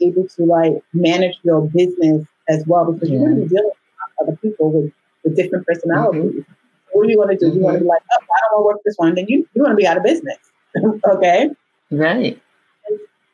able 0.01 0.27
to 0.29 0.45
like 0.45 0.73
manage 0.93 1.39
your 1.43 1.69
business 1.69 2.27
as 2.49 2.65
well 2.67 2.93
because 2.93 3.09
yeah. 3.09 3.19
you're 3.19 3.29
going 3.29 3.37
to 3.37 3.43
be 3.43 3.49
dealing 3.49 3.65
with 3.67 4.29
other 4.29 4.37
people 4.37 4.73
with, 4.73 4.93
with 5.23 5.37
different 5.37 5.67
personalities. 5.67 6.23
Mm-hmm. 6.23 6.53
What 6.93 7.07
do 7.07 7.11
you 7.11 7.19
want 7.19 7.31
to 7.31 7.37
do? 7.37 7.47
Mm-hmm. 7.47 7.59
You 7.59 7.65
want 7.65 7.75
to 7.77 7.81
be 7.81 7.87
like, 7.87 8.03
oh, 8.13 8.17
I 8.17 8.41
don't 8.51 8.53
want 8.53 8.63
to 8.63 8.67
work 8.67 8.81
this 8.85 8.95
one, 8.97 9.15
then 9.15 9.27
you 9.29 9.49
you 9.55 9.63
want 9.63 9.73
to 9.73 9.77
be 9.77 9.87
out 9.87 9.97
of 9.97 10.03
business. 10.03 10.39
okay, 11.09 11.51
right. 11.91 12.41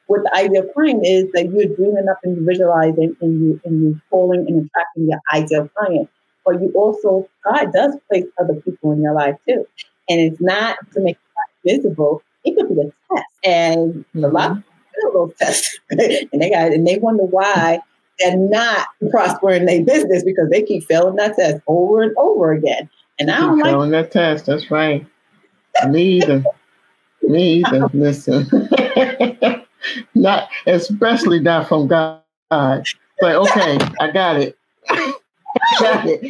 what 0.07 0.23
the 0.23 0.35
ideal 0.35 0.67
client 0.75 1.07
is 1.07 1.31
that 1.33 1.51
you're 1.51 1.75
dreaming 1.75 2.09
up 2.11 2.19
and 2.23 2.47
visualizing 2.47 3.17
and 3.21 3.41
you 3.41 3.61
and 3.65 3.83
you 3.83 4.01
calling 4.11 4.47
and 4.47 4.67
attracting 4.67 5.09
your 5.09 5.21
ideal 5.33 5.69
client. 5.69 6.09
But 6.51 6.63
you 6.63 6.73
also 6.75 7.29
God 7.45 7.73
does 7.73 7.97
place 8.09 8.25
other 8.41 8.55
people 8.55 8.93
in 8.93 9.03
your 9.03 9.15
life 9.15 9.37
too. 9.49 9.67
And 10.09 10.21
it's 10.21 10.41
not 10.41 10.79
to 10.95 11.01
make 11.01 11.17
it 11.65 11.77
visible, 11.77 12.23
it 12.45 12.57
could 12.57 12.69
be 12.69 12.81
a 12.81 13.15
test. 13.15 13.27
And 13.45 13.95
mm-hmm. 13.95 14.25
a 14.25 14.29
lot 14.29 14.51
of 14.53 14.57
people 14.57 15.27
those 15.27 15.37
tests. 15.39 15.79
and 15.91 16.43
they 16.43 16.51
got 16.51 16.73
and 16.73 16.87
they 16.87 16.99
wonder 16.99 17.23
why 17.23 17.79
they're 18.19 18.37
not 18.37 18.89
prospering 19.11 19.67
their 19.67 19.85
business 19.85 20.25
because 20.25 20.51
they 20.51 20.63
keep 20.63 20.85
failing 20.87 21.17
that 21.17 21.37
test 21.37 21.63
over 21.69 22.03
and 22.03 22.17
over 22.19 22.53
again. 22.53 22.91
And 23.21 23.31
I 23.31 23.39
don't 23.39 23.57
keep 23.57 23.65
like 23.65 23.73
failing 23.73 23.91
that 23.93 24.11
test, 24.11 24.47
that's 24.47 24.71
right. 24.71 25.07
Me 25.89 26.19
either. 26.19 26.43
Me 27.23 27.63
either. 27.65 27.89
Listen. 27.95 28.49
not 30.17 30.49
especially 30.67 31.39
not 31.39 31.69
from 31.69 31.87
God. 31.87 32.23
But 32.51 33.37
okay, 33.37 33.79
I 34.01 34.11
got 34.11 34.37
it. 34.37 34.59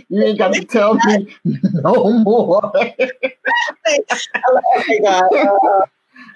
You 0.09 0.23
ain't 0.23 0.39
got 0.39 0.55
to 0.55 0.65
tell 0.65 0.95
me 0.95 1.35
no 1.45 2.13
more. 2.21 2.73
oh 2.75 2.95
my 4.89 4.99
God. 5.03 5.35
Uh, 5.35 5.87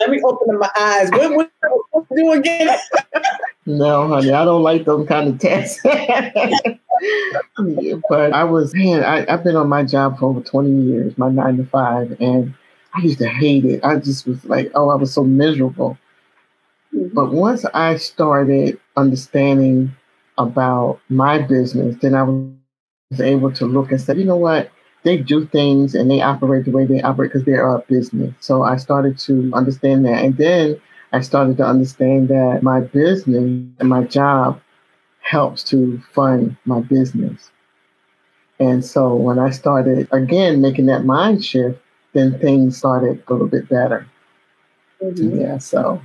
let 0.01 0.11
me 0.11 0.21
open 0.25 0.59
my 0.59 0.71
eyes. 0.79 1.11
What, 1.11 1.37
what, 1.37 1.51
what 1.91 2.07
do 2.15 2.33
again? 2.33 2.77
no, 3.67 4.09
honey, 4.09 4.33
I 4.33 4.45
don't 4.45 4.63
like 4.63 4.85
those 4.85 5.07
kind 5.07 5.29
of 5.29 5.39
tests. 5.39 5.81
but 8.09 8.33
I 8.33 8.45
was, 8.45 8.75
man, 8.75 9.05
I, 9.05 9.27
I've 9.33 9.45
been 9.45 9.57
on 9.57 9.69
my 9.69 9.85
job 9.85 10.19
for 10.19 10.31
over 10.31 10.41
20 10.41 10.71
years, 10.71 11.19
my 11.19 11.31
nine 11.31 11.59
to 11.59 11.67
five, 11.67 12.17
and 12.21 12.55
I 12.95 13.03
used 13.03 13.19
to 13.19 13.29
hate 13.29 13.65
it. 13.65 13.85
I 13.85 13.97
just 13.97 14.27
was 14.27 14.45
like, 14.45 14.71
oh, 14.75 14.91
I 14.91 14.95
was 14.95 15.13
so 15.13 15.25
miserable. 15.25 15.99
Mm-hmm. 16.95 17.15
But 17.15 17.33
once 17.33 17.65
I 17.67 17.97
started 17.97 18.79
understanding 18.97 19.95
about 20.39 21.01
my 21.09 21.39
business, 21.39 21.97
then 22.01 22.15
I 22.15 22.23
was 22.23 22.54
able 23.21 23.53
to 23.53 23.67
look 23.67 23.91
and 23.91 24.01
say, 24.01 24.17
you 24.17 24.25
know 24.25 24.37
what? 24.37 24.71
they 25.05 25.19
do 25.19 25.47
things 25.47 25.95
and 25.95 26.11
they 26.11 26.21
operate 26.21 26.65
the 26.65 26.71
way 26.71 26.87
they 26.87 27.01
operate 27.03 27.31
because 27.31 27.45
they're 27.45 27.67
a 27.69 27.79
business. 27.81 28.35
So 28.41 28.63
I 28.63 28.77
started 28.77 29.19
to 29.21 29.51
understand 29.55 30.05
that. 30.07 30.25
And 30.25 30.37
then 30.37 30.81
I 31.13 31.21
started 31.21 31.59
to 31.59 31.65
understand 31.65 32.29
that 32.29 32.63
my 32.63 32.81
business 32.81 33.71
and 33.79 33.89
my 33.89 34.05
job 34.05 34.61
helps 35.21 35.63
to 35.65 36.03
fund 36.13 36.57
my 36.65 36.81
business. 36.81 37.51
And 38.59 38.85
so 38.85 39.15
when 39.15 39.39
I 39.39 39.51
started 39.51 40.09
again 40.11 40.61
making 40.61 40.87
that 40.87 41.05
mind 41.05 41.45
shift, 41.45 41.79
then 42.15 42.39
things 42.39 42.79
started 42.79 43.23
a 43.27 43.33
little 43.33 43.49
bit 43.49 43.69
better. 43.69 44.07
Mm-hmm. 45.03 45.41
Yeah, 45.41 45.59
so 45.59 46.01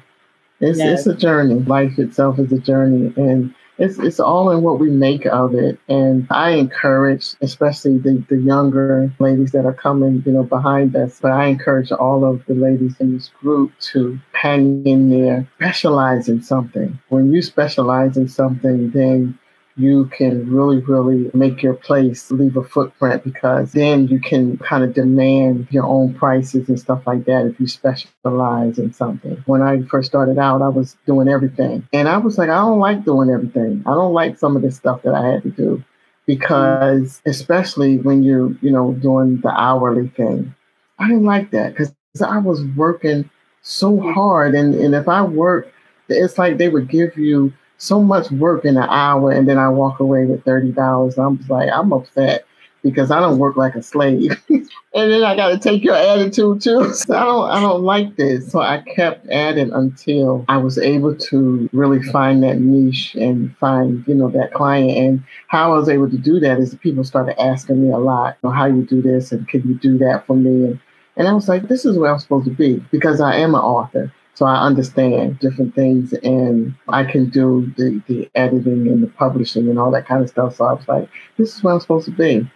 it's 0.60 0.80
yes. 0.80 1.00
it's 1.00 1.08
a 1.08 1.16
journey. 1.16 1.56
Life 1.62 2.00
itself 2.00 2.39
is 2.39 2.51
a 2.51 2.58
journey, 2.58 3.13
and 3.16 3.54
it's 3.79 3.98
it's 3.98 4.19
all 4.19 4.51
in 4.51 4.62
what 4.62 4.79
we 4.79 4.89
make 4.89 5.25
of 5.25 5.55
it. 5.55 5.79
And 5.88 6.27
I 6.29 6.51
encourage, 6.51 7.36
especially 7.41 7.98
the, 7.98 8.24
the 8.29 8.38
younger 8.38 9.12
ladies 9.19 9.51
that 9.53 9.65
are 9.65 9.74
coming, 9.74 10.21
you 10.25 10.33
know, 10.33 10.43
behind 10.43 10.95
us, 10.95 11.19
but 11.19 11.31
I 11.31 11.45
encourage 11.45 11.91
all 11.91 12.25
of 12.25 12.45
the 12.45 12.53
ladies 12.53 12.95
in 13.00 13.13
this 13.13 13.29
group 13.41 13.71
to 13.91 14.19
hang 14.33 14.86
in 14.86 15.09
there, 15.09 15.48
specialize 15.55 16.27
in 16.27 16.43
something. 16.43 17.00
When 17.07 17.31
you 17.31 17.41
specialize 17.41 18.17
in 18.17 18.27
something, 18.27 18.91
then 18.91 19.39
you 19.79 20.05
can 20.07 20.51
really, 20.53 20.79
really 20.79 21.31
make 21.33 21.63
your 21.63 21.74
place 21.74 22.29
leave 22.31 22.57
a 22.57 22.63
footprint 22.63 23.24
because 23.24 23.71
then 23.71 24.09
you 24.09 24.19
can 24.19 24.57
kind 24.57 24.83
of 24.83 24.93
demand 24.93 25.67
your 25.71 25.86
own 25.86 26.13
prices 26.13 26.67
and 26.67 26.77
stuff 26.77 27.01
like 27.07 27.24
that 27.24 27.45
if 27.45 27.57
you 27.62 27.67
specialize 27.67 28.77
in 28.77 28.91
something. 28.91 29.41
When 29.45 29.62
I 29.62 29.81
first 29.83 30.09
started 30.09 30.38
out, 30.38 30.62
I 30.62 30.67
was 30.67 30.98
doing 31.05 31.29
everything. 31.29 31.88
And 31.93 32.09
I 32.09 32.17
was 32.17 32.38
like, 32.38 32.50
I 32.50 32.57
don't 32.57 32.79
like 32.79 33.05
doing 33.05 33.29
everything. 33.29 33.81
I 33.86 33.91
don't 33.91 34.13
like 34.13 34.38
some 34.38 34.57
of 34.57 34.63
the 34.63 34.71
stuff 34.71 35.01
that 35.03 35.15
I 35.15 35.25
had 35.25 35.43
to 35.43 35.50
do 35.50 35.81
because 36.25 37.21
especially 37.25 38.00
when 38.00 38.21
you're, 38.21 38.51
you 38.62 38.71
know, 38.71 38.91
doing 38.93 39.39
the 39.39 39.50
hourly 39.50 40.09
thing. 40.09 40.53
I 41.00 41.07
didn't 41.07 41.24
like 41.24 41.51
that 41.51 41.69
because 41.69 41.93
I 42.21 42.39
was 42.39 42.65
working 42.75 43.29
so 43.62 43.98
hard 43.98 44.55
and, 44.55 44.75
and 44.75 44.93
if 44.93 45.07
I 45.07 45.21
work, 45.21 45.71
it's 46.09 46.38
like 46.38 46.57
they 46.57 46.67
would 46.67 46.89
give 46.89 47.17
you 47.17 47.53
so 47.79 48.03
much 48.03 48.29
work 48.29 48.65
in 48.65 48.77
an 48.77 48.88
hour 48.89 49.31
and 49.31 49.50
then 49.50 49.57
I 49.57 49.69
walk 49.69 50.00
away 50.00 50.25
with 50.25 50.43
thirty 50.45 50.71
dollars. 50.71 51.17
I'm 51.17 51.43
like, 51.50 51.69
I'm 51.74 51.91
upset 51.91 52.45
because 52.83 53.12
I 53.12 53.19
don't 53.19 53.39
work 53.39 53.57
like 53.57 53.75
a 53.75 53.81
slave. 53.81 54.41
and 54.50 54.67
then 54.93 55.24
I 55.24 55.36
got 55.36 55.50
to 55.50 55.59
take 55.59 55.83
your 55.83 55.95
attitude 55.95 56.62
too. 56.62 56.93
So 57.00 57.15
I 57.15 57.24
don't, 57.24 57.50
I 57.51 57.59
don't 57.59 57.83
like 57.83 58.15
this. 58.15 58.51
So 58.51 58.62
I 58.62 58.81
kept 58.95 59.27
at 59.27 59.57
it 59.57 59.69
until 59.71 60.45
I 60.48 60.57
was 60.57 60.77
able 60.77 61.15
to 61.15 61.69
really 61.74 62.01
find 62.03 62.43
that 62.43 62.59
niche 62.59 63.15
and 63.15 63.55
find, 63.57 64.03
you 64.07 64.15
know, 64.15 64.29
that 64.29 64.53
client. 64.53 64.98
And 64.98 65.24
how 65.48 65.74
I 65.74 65.77
was 65.77 65.89
able 65.89 66.09
to 66.09 66.17
do 66.17 66.39
that 66.39 66.59
is 66.59 66.75
people 66.75 67.03
started 67.03 67.41
asking 67.41 67.83
me 67.83 67.91
a 67.91 67.98
lot, 67.98 68.38
you 68.43 68.50
know, 68.50 68.55
how 68.55 68.65
you 68.65 68.83
do 68.83 69.01
this 69.01 69.31
and 69.31 69.48
can 69.48 69.67
you 69.67 69.75
do 69.75 69.98
that 70.00 70.25
for 70.25 70.36
me? 70.36 70.65
And, 70.65 70.79
and 71.17 71.27
I 71.27 71.33
was 71.33 71.50
like, 71.50 71.67
this 71.67 71.86
is 71.86 71.98
where 71.98 72.12
I'm 72.12 72.19
supposed 72.19 72.45
to 72.45 72.51
be 72.51 72.83
because 72.91 73.19
I 73.21 73.36
am 73.36 73.55
an 73.55 73.62
author. 73.62 74.13
So 74.39 74.46
I 74.46 74.55
understand 74.62 75.38
different 75.39 75.75
things 75.75 76.13
and 76.13 76.74
I 76.88 77.03
can 77.03 77.29
do 77.29 77.74
the, 77.75 78.01
the 78.08 78.31
editing 78.36 78.88
and 78.88 79.03
the 79.03 79.08
publishing 79.08 79.67
and 79.67 79.77
all 79.77 79.91
that 79.91 80.08
kind 80.08 80.24
of 80.24 80.29
stuff. 80.29 80.55
So 80.55 80.63
I 80.63 80.72
was 80.72 80.88
like, 80.88 81.10
this 81.36 81.58
is 81.58 81.62
where 81.62 81.74
I'm 81.74 81.81
supposed 81.81 82.05
to 82.05 82.12
be. 82.12 82.50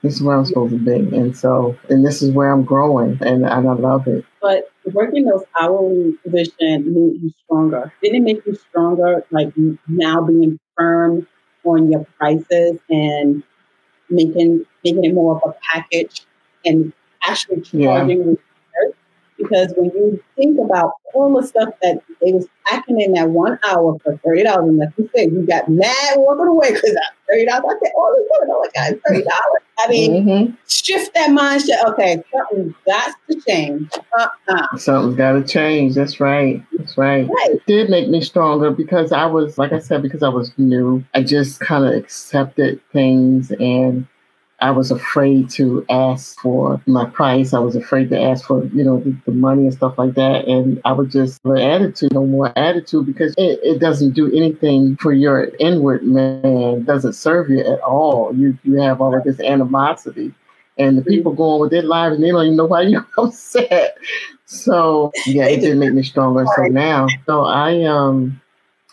This 0.00 0.14
is 0.14 0.22
where 0.22 0.34
I'm 0.34 0.46
supposed 0.46 0.72
to 0.72 0.78
be. 0.78 1.14
And 1.14 1.36
so, 1.36 1.76
and 1.90 2.06
this 2.06 2.22
is 2.22 2.30
where 2.30 2.50
I'm 2.50 2.64
growing 2.64 3.18
and, 3.20 3.44
and 3.44 3.68
I 3.68 3.74
love 3.74 4.08
it. 4.08 4.24
But 4.40 4.70
working 4.94 5.26
those 5.26 5.44
hourly 5.60 6.12
position 6.24 6.94
made 6.94 7.22
you 7.22 7.30
stronger. 7.44 7.92
Didn't 8.02 8.16
it 8.16 8.22
make 8.22 8.46
you 8.46 8.54
stronger, 8.54 9.22
like 9.30 9.52
now 9.86 10.22
being 10.22 10.58
firm 10.74 11.26
on 11.64 11.92
your 11.92 12.06
prices 12.16 12.78
and 12.88 13.42
making 14.08 14.64
making 14.82 15.04
it 15.04 15.12
more 15.12 15.36
of 15.36 15.42
a 15.50 15.54
package 15.70 16.22
and 16.64 16.94
actually 17.26 17.60
charging 17.60 18.26
yeah 18.26 18.34
because 19.48 19.74
when 19.76 19.90
you 19.90 20.22
think 20.36 20.58
about 20.58 20.92
all 21.14 21.40
the 21.40 21.46
stuff 21.46 21.68
that 21.82 22.02
they 22.20 22.32
was 22.32 22.46
packing 22.66 23.00
in 23.00 23.12
that 23.12 23.30
one 23.30 23.58
hour 23.64 23.98
for 24.02 24.16
thirty 24.18 24.42
dollars, 24.42 24.68
and 24.68 24.78
like 24.78 24.90
you 24.96 25.08
said, 25.14 25.32
you 25.32 25.46
got 25.46 25.68
mad 25.68 26.14
walking 26.16 26.46
away 26.46 26.72
because 26.72 26.92
that 26.92 27.12
thirty 27.28 27.46
dollars. 27.46 27.64
I 27.66 27.84
said, 27.84 27.92
"Oh, 27.96 28.14
this 28.16 28.28
thirty 28.32 28.50
dollars, 28.50 28.70
guys, 28.74 29.00
thirty 29.06 29.22
dollars." 29.22 29.62
I 29.78 29.88
mean, 29.88 30.26
mm-hmm. 30.26 30.54
shift 30.68 31.14
that 31.14 31.30
mindset. 31.30 31.84
Okay, 31.90 32.22
something 32.32 32.74
got 32.86 33.14
to 33.28 33.40
change. 33.46 33.90
Uh-uh. 34.18 34.76
Something's 34.78 35.16
got 35.16 35.32
to 35.32 35.44
change. 35.44 35.94
That's 35.94 36.18
right. 36.18 36.64
That's 36.76 36.96
right. 36.96 37.28
right. 37.28 37.50
It 37.50 37.66
did 37.66 37.90
make 37.90 38.08
me 38.08 38.22
stronger 38.22 38.70
because 38.70 39.12
I 39.12 39.26
was, 39.26 39.58
like 39.58 39.72
I 39.72 39.78
said, 39.78 40.02
because 40.02 40.22
I 40.22 40.28
was 40.28 40.52
new. 40.56 41.04
I 41.14 41.22
just 41.22 41.60
kind 41.60 41.84
of 41.84 41.92
accepted 41.92 42.80
things 42.90 43.50
and 43.52 44.06
I 44.60 44.70
was 44.70 44.90
afraid 44.90 45.50
to 45.50 45.84
ask 45.90 46.40
for 46.40 46.80
my 46.86 47.04
price. 47.04 47.52
I 47.52 47.58
was 47.58 47.76
afraid 47.76 48.08
to 48.08 48.20
ask 48.20 48.46
for, 48.46 48.64
you 48.66 48.84
know, 48.84 49.00
the, 49.00 49.14
the 49.26 49.32
money 49.32 49.64
and 49.64 49.74
stuff 49.74 49.98
like 49.98 50.14
that. 50.14 50.46
And 50.46 50.80
I 50.86 50.92
would 50.92 51.10
just 51.10 51.42
the 51.42 51.62
attitude, 51.62 52.14
no 52.14 52.24
more 52.24 52.58
attitude, 52.58 53.04
because 53.04 53.34
it, 53.36 53.60
it 53.62 53.80
doesn't 53.80 54.14
do 54.14 54.32
anything 54.34 54.96
for 54.96 55.12
your 55.12 55.50
inward 55.60 56.04
man. 56.04 56.40
It 56.44 56.86
doesn't 56.86 57.12
serve 57.12 57.50
you 57.50 57.60
at 57.60 57.80
all. 57.80 58.34
You 58.34 58.58
you 58.64 58.80
have 58.80 59.00
all 59.00 59.14
of 59.14 59.24
this 59.24 59.40
animosity. 59.40 60.32
And 60.78 60.98
the 60.98 61.02
people 61.02 61.32
going 61.32 61.60
with 61.60 61.70
their 61.70 61.82
lives 61.82 62.16
and 62.16 62.24
they 62.24 62.30
don't 62.30 62.44
even 62.44 62.56
know 62.56 62.66
why 62.66 62.82
you're 62.82 63.06
upset. 63.18 63.98
So 64.46 65.12
yeah, 65.26 65.46
it 65.46 65.60
did 65.60 65.76
make 65.76 65.92
me 65.92 66.02
stronger. 66.02 66.46
So 66.56 66.62
now, 66.64 67.08
so 67.26 67.44
I 67.44 67.82
um 67.84 68.40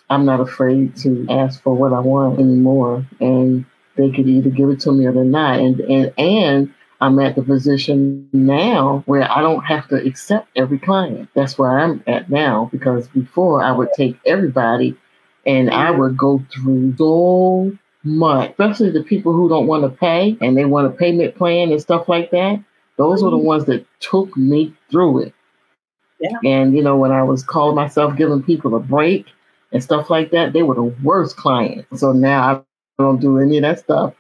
I'm 0.10 0.26
not 0.26 0.42
afraid 0.42 0.98
to 0.98 1.26
ask 1.30 1.62
for 1.62 1.74
what 1.74 1.94
I 1.94 2.00
want 2.00 2.40
anymore. 2.40 3.06
And 3.22 3.66
they 3.96 4.12
could 4.12 4.28
either 4.28 4.50
give 4.50 4.70
it 4.70 4.80
to 4.82 4.92
me 4.92 5.06
or 5.06 5.12
they're 5.12 5.24
not. 5.24 5.60
And 5.60 5.80
and 5.82 6.14
and 6.18 6.74
I'm 7.02 7.20
at 7.20 7.36
the 7.36 7.44
position 7.44 8.30
now 8.32 9.04
where 9.06 9.30
I 9.30 9.42
don't 9.42 9.64
have 9.64 9.88
to 9.90 9.96
accept 9.96 10.48
every 10.56 10.80
client. 10.80 11.30
That's 11.36 11.58
where 11.58 11.80
I'm 11.80 12.04
at 12.08 12.30
now 12.30 12.70
because 12.72 13.08
before 13.10 13.62
I 13.62 13.72
would 13.72 13.90
take 13.96 14.18
everybody 14.26 14.96
and 15.46 15.70
I 15.70 15.92
would 15.92 16.16
go 16.16 16.42
through 16.54 16.96
so 16.98 17.78
much, 18.04 18.52
especially 18.52 18.92
the 18.92 19.04
people 19.04 19.34
who 19.34 19.50
don't 19.50 19.68
want 19.68 19.84
to 19.84 19.90
pay 19.90 20.38
and 20.42 20.56
they 20.56 20.66
want 20.66 20.88
a 20.88 20.92
payment 20.92 21.36
plan 21.36 21.72
and 21.72 21.82
stuff 21.82 22.08
like 22.08 22.32
that. 22.32 22.64
Those 22.98 23.24
were 23.24 23.32
the 23.32 23.38
mm-hmm. 23.38 23.48
ones 23.48 23.66
that 23.66 23.86
took 24.00 24.38
me 24.38 24.74
through 24.90 25.24
it. 25.24 25.34
Yeah. 26.20 26.38
And 26.46 26.74
you 26.74 26.82
know, 26.82 26.96
when 26.96 27.12
I 27.12 27.24
was 27.24 27.44
calling 27.44 27.76
myself 27.76 28.16
giving 28.16 28.44
people 28.44 28.76
a 28.76 28.80
break 28.80 29.26
and 29.74 29.84
stuff 29.84 30.10
like 30.10 30.32
that, 30.32 30.54
they 30.54 30.64
were 30.64 30.76
the 30.76 30.84
worst 30.84 31.36
clients. 31.36 32.00
So 32.00 32.14
now 32.14 32.66
don't 33.00 33.20
do 33.20 33.40
any 33.40 33.58
of 33.58 33.64
that 33.64 33.80
stuff. 33.80 34.14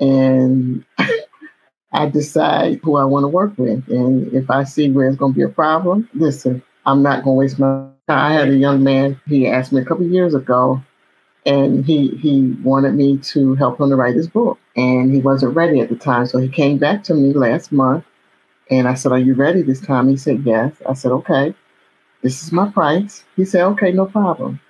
And 0.00 0.84
I 1.92 2.06
decide 2.06 2.80
who 2.82 2.96
I 2.96 3.04
want 3.04 3.24
to 3.24 3.28
work 3.28 3.56
with. 3.56 3.88
And 3.88 4.32
if 4.32 4.50
I 4.50 4.64
see 4.64 4.90
where 4.90 5.08
it's 5.08 5.16
going 5.16 5.32
to 5.32 5.36
be 5.36 5.44
a 5.44 5.48
problem, 5.48 6.08
listen, 6.14 6.62
I'm 6.86 7.02
not 7.02 7.24
going 7.24 7.36
to 7.36 7.38
waste 7.38 7.58
my 7.58 7.88
time. 8.08 8.32
I 8.32 8.32
had 8.32 8.48
a 8.48 8.56
young 8.56 8.82
man, 8.82 9.20
he 9.26 9.46
asked 9.46 9.72
me 9.72 9.80
a 9.80 9.84
couple 9.84 10.06
years 10.06 10.34
ago, 10.34 10.82
and 11.44 11.84
he, 11.84 12.08
he 12.16 12.56
wanted 12.62 12.94
me 12.94 13.18
to 13.18 13.54
help 13.56 13.80
him 13.80 13.90
to 13.90 13.96
write 13.96 14.14
his 14.14 14.28
book. 14.28 14.58
And 14.76 15.12
he 15.12 15.20
wasn't 15.20 15.54
ready 15.54 15.80
at 15.80 15.88
the 15.88 15.96
time. 15.96 16.26
So 16.26 16.38
he 16.38 16.48
came 16.48 16.78
back 16.78 17.04
to 17.04 17.14
me 17.14 17.32
last 17.32 17.72
month. 17.72 18.04
And 18.70 18.88
I 18.88 18.94
said, 18.94 19.12
Are 19.12 19.18
you 19.18 19.34
ready 19.34 19.62
this 19.62 19.80
time? 19.80 20.08
He 20.08 20.16
said, 20.16 20.44
Yes. 20.46 20.74
I 20.88 20.94
said, 20.94 21.12
Okay. 21.12 21.54
This 22.22 22.42
is 22.42 22.52
my 22.52 22.70
price. 22.70 23.24
He 23.36 23.44
said, 23.44 23.64
Okay, 23.64 23.92
no 23.92 24.06
problem. 24.06 24.60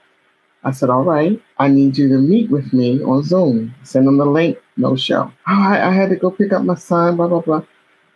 I 0.65 0.71
said, 0.71 0.91
all 0.91 1.03
right, 1.05 1.41
I 1.59 1.69
need 1.69 1.99
you 1.99 2.09
to 2.09 2.19
meet 2.19 2.51
with 2.51 2.73
me 2.73 3.03
on 3.03 3.25
Zoom. 3.25 3.75
Send 3.83 4.07
him 4.07 4.19
the 4.19 4.25
link, 4.25 4.59
no 4.77 4.95
show. 4.95 5.33
Oh, 5.49 5.63
I, 5.63 5.89
I 5.89 5.93
had 5.93 6.11
to 6.11 6.17
go 6.17 6.31
pick 6.31 6.53
up 6.53 6.63
my 6.63 6.77
son, 6.77 7.17
blah, 7.17 7.27
blah, 7.27 7.41
blah. 7.41 7.65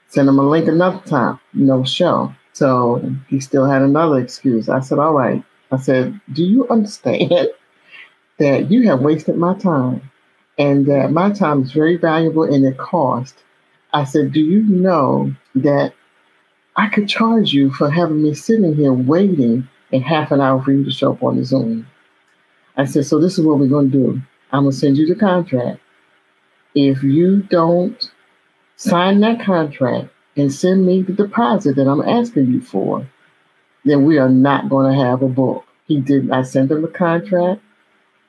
Send 0.09 0.29
him 0.29 0.39
a 0.39 0.49
link 0.49 0.69
another 0.69 1.01
time, 1.07 1.41
no 1.53 1.85
show. 1.85 2.33
So 2.53 3.03
he 3.29 3.41
still 3.41 3.67
had 3.67 3.83
another 3.83 4.21
excuse. 4.21 4.69
I 4.69 4.81
said, 4.81 4.99
all 4.99 5.13
right. 5.13 5.43
I 5.73 5.79
said, 5.79 6.21
do 6.33 6.45
you 6.45 6.69
understand 6.69 7.33
that 8.39 8.71
you 8.71 8.89
have 8.89 9.01
wasted 9.01 9.37
my 9.37 9.55
time 9.55 10.09
and 10.57 10.87
that 10.87 11.11
my 11.11 11.31
time 11.33 11.63
is 11.63 11.73
very 11.73 11.97
valuable 11.97 12.45
and 12.45 12.65
it 12.65 12.79
costs? 12.79 13.43
I 13.93 14.05
said, 14.05 14.33
do 14.33 14.41
you 14.41 14.63
know 14.63 15.35
that 15.57 15.95
I 16.77 16.89
could 16.89 17.09
charge 17.09 17.53
you 17.53 17.73
for 17.73 17.91
having 17.91 18.23
me 18.23 18.35
sitting 18.35 18.75
here 18.75 18.93
waiting 18.93 19.69
in 19.91 20.03
half 20.03 20.31
an 20.31 20.41
hour 20.41 20.63
for 20.63 20.73
you 20.73 20.85
to 20.85 20.91
show 20.91 21.13
up 21.13 21.23
on 21.23 21.37
the 21.37 21.45
Zoom? 21.45 21.87
I 22.77 22.85
said, 22.85 23.07
so 23.07 23.19
this 23.19 23.39
is 23.39 23.45
what 23.45 23.59
we're 23.59 23.69
going 23.69 23.91
to 23.91 23.97
do. 23.97 24.23
I'm 24.53 24.65
going 24.65 24.73
to 24.73 24.77
send 24.77 24.97
you 24.97 25.07
the 25.07 25.19
contract. 25.19 25.81
If 26.75 27.03
you 27.03 27.43
don't 27.43 28.11
sign 28.77 29.21
that 29.21 29.41
contract 29.41 30.09
and 30.37 30.53
send 30.53 30.87
me 30.87 31.03
the 31.03 31.13
deposit 31.13 31.77
that 31.77 31.89
I'm 31.89 32.03
asking 32.03 32.53
you 32.53 32.61
for, 32.61 33.09
then 33.85 34.05
we 34.05 34.19
are 34.19 34.29
not 34.29 34.69
going 34.69 34.93
to 34.93 35.05
have 35.05 35.23
a 35.23 35.29
book. 35.29 35.65
He 35.87 36.01
did. 36.01 36.31
I 36.31 36.43
sent 36.43 36.71
him 36.71 36.83
the 36.83 36.89
contract. 36.89 37.63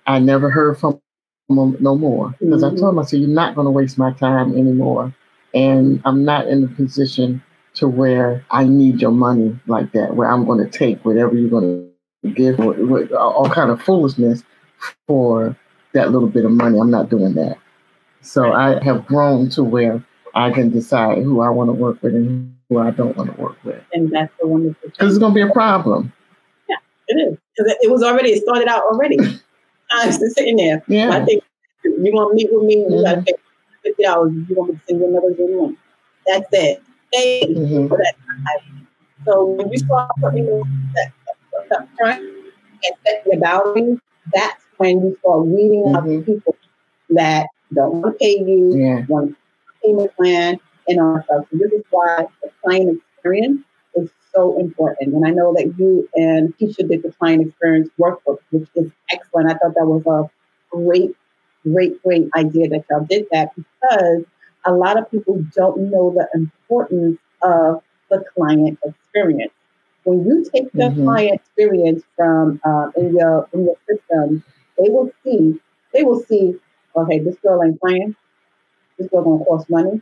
I 0.06 0.20
never 0.20 0.50
heard 0.50 0.80
from 0.80 1.02
him 1.50 1.76
no 1.80 1.96
more 1.96 2.36
because 2.40 2.64
mm-hmm. 2.64 2.76
I 2.76 2.80
told 2.80 2.94
him 2.94 3.00
I 3.00 3.04
said 3.04 3.20
you're 3.20 3.30
not 3.30 3.56
going 3.56 3.66
to 3.66 3.72
waste 3.72 3.98
my 3.98 4.14
time 4.14 4.58
anymore, 4.58 5.14
and 5.54 6.02
I'm 6.06 6.24
not 6.24 6.48
in 6.48 6.64
a 6.64 6.68
position 6.68 7.44
to 7.76 7.88
where 7.88 8.46
I 8.52 8.64
need 8.64 9.02
your 9.02 9.12
money 9.12 9.60
like 9.68 9.92
that, 9.92 10.16
where 10.16 10.32
I'm 10.32 10.46
going 10.46 10.64
to 10.64 10.70
take 10.70 11.04
whatever 11.04 11.36
you're 11.36 11.50
going 11.50 11.64
to 11.64 11.92
give 12.34 12.60
all 12.60 13.50
kind 13.50 13.72
of 13.72 13.82
foolishness 13.82 14.44
for 15.08 15.56
that 15.94 16.12
little 16.12 16.28
bit 16.28 16.46
of 16.46 16.52
money. 16.52 16.80
I'm 16.80 16.92
not 16.92 17.10
doing 17.10 17.34
that. 17.36 17.58
So 18.22 18.52
I 18.54 18.84
have 18.84 19.06
grown 19.06 19.50
to 19.52 19.64
where 19.64 20.04
I 20.36 20.52
can 20.52 20.70
decide 20.70 21.24
who 21.24 21.42
I 21.42 21.50
want 21.50 21.70
to 21.70 21.74
work 21.74 22.02
with 22.04 22.16
and 22.16 22.56
who 22.70 22.80
I 22.80 22.92
don't 22.92 23.16
want 23.16 23.36
to 23.36 23.42
work 23.42 23.58
with. 23.64 23.82
And 23.94 24.12
that's 24.12 24.34
the 24.40 24.48
one 24.48 24.76
Because 24.84 25.12
it's 25.12 25.18
going 25.18 25.34
to 25.34 25.36
be 25.36 25.42
a 25.42 25.52
problem. 25.52 26.12
Yeah, 26.68 26.76
it 27.08 27.16
is. 27.16 27.38
Because 27.56 27.74
it 27.82 27.90
was 27.90 28.04
already, 28.04 28.32
it 28.32 28.44
started 28.44 28.68
out 28.68 28.84
already. 28.84 29.18
I 29.92 30.08
was 30.08 30.36
sitting 30.36 30.58
there. 30.58 30.84
Yeah. 30.88 31.12
I 31.12 31.24
think 31.24 31.44
you 31.84 32.12
want 32.14 32.32
to 32.32 32.36
meet 32.36 32.50
with 32.52 32.66
me, 32.66 32.86
you 32.90 33.04
got 33.04 33.16
to 33.16 33.22
pay 33.22 33.34
$50. 34.04 34.50
You 34.50 34.56
want 34.56 34.72
me 34.72 34.76
to 34.78 34.82
send 34.88 35.00
you 35.00 35.08
another 35.08 35.36
Zoom. 35.36 35.78
That's 36.26 36.48
it. 36.52 36.84
Hey, 37.14 37.48
mm-hmm. 37.48 37.88
for 37.88 37.98
that. 37.98 38.16
So 39.26 39.46
when 39.46 39.72
you 39.72 39.78
start 39.80 40.12
putting 40.20 40.46
that 40.46 41.12
up 41.72 41.88
front 41.98 42.22
and 42.22 42.96
set 43.06 43.26
your 43.26 43.40
boundaries, 43.40 44.00
that's 44.34 44.64
when 44.78 45.02
you 45.02 45.18
start 45.20 45.46
weeding 45.46 45.86
mm-hmm. 45.86 45.96
out 45.96 46.06
the 46.06 46.22
people 46.22 46.56
that 47.10 47.48
don't 47.74 48.02
want 48.02 48.14
to 48.14 48.20
pay 48.20 48.38
you, 48.40 48.76
yeah. 48.76 49.06
want 49.08 49.32
a 49.32 49.86
payment 49.86 50.16
plan, 50.16 50.60
and 50.88 51.00
all 51.00 51.22
stuff. 51.24 51.46
So 51.52 51.58
this 51.58 51.72
is 51.72 51.84
why 51.90 52.26
the 52.42 52.50
client 52.64 53.02
experience 53.16 53.62
is 53.96 54.10
so 54.34 54.60
important. 54.60 55.14
And 55.14 55.26
I 55.26 55.32
know 55.32 55.54
that 55.54 55.74
you 55.78 56.08
and 56.16 56.56
Keisha 56.58 56.88
did 56.88 57.04
the 57.04 57.12
client 57.20 57.48
experience 57.48 57.90
workbook, 58.00 58.40
which 58.52 58.68
is 58.76 58.92
excellent. 59.12 59.52
I 59.52 59.56
thought 59.56 59.74
that 59.76 59.86
was 59.86 60.04
a 60.06 60.76
great, 60.76 61.16
great, 61.64 62.02
great 62.04 62.30
idea 62.36 62.70
that 62.70 62.86
y'all 62.90 63.06
did 63.06 63.26
that 63.32 63.52
because 63.56 64.24
a 64.66 64.74
lot 64.74 64.98
of 64.98 65.10
people 65.10 65.44
don't 65.56 65.90
know 65.90 66.12
the 66.12 66.28
importance 66.34 67.20
of 67.42 67.82
the 68.10 68.24
client 68.36 68.80
experience. 68.84 69.54
When 70.08 70.26
you 70.26 70.46
take 70.54 70.72
the 70.72 70.84
mm-hmm. 70.84 71.04
client 71.04 71.42
experience 71.42 72.02
from 72.16 72.62
uh, 72.64 72.92
in 72.96 73.14
your 73.14 73.50
in 73.52 73.66
your 73.66 73.76
system, 73.90 74.42
they 74.78 74.90
will 74.90 75.12
see 75.22 75.60
they 75.94 76.04
will 76.04 76.24
see. 76.24 76.56
Okay, 76.96 77.20
this 77.20 77.36
girl 77.40 77.62
ain't 77.62 77.78
playing. 77.82 78.16
This 78.98 79.10
girl 79.10 79.24
gonna 79.24 79.44
cost 79.44 79.70
money, 79.70 80.02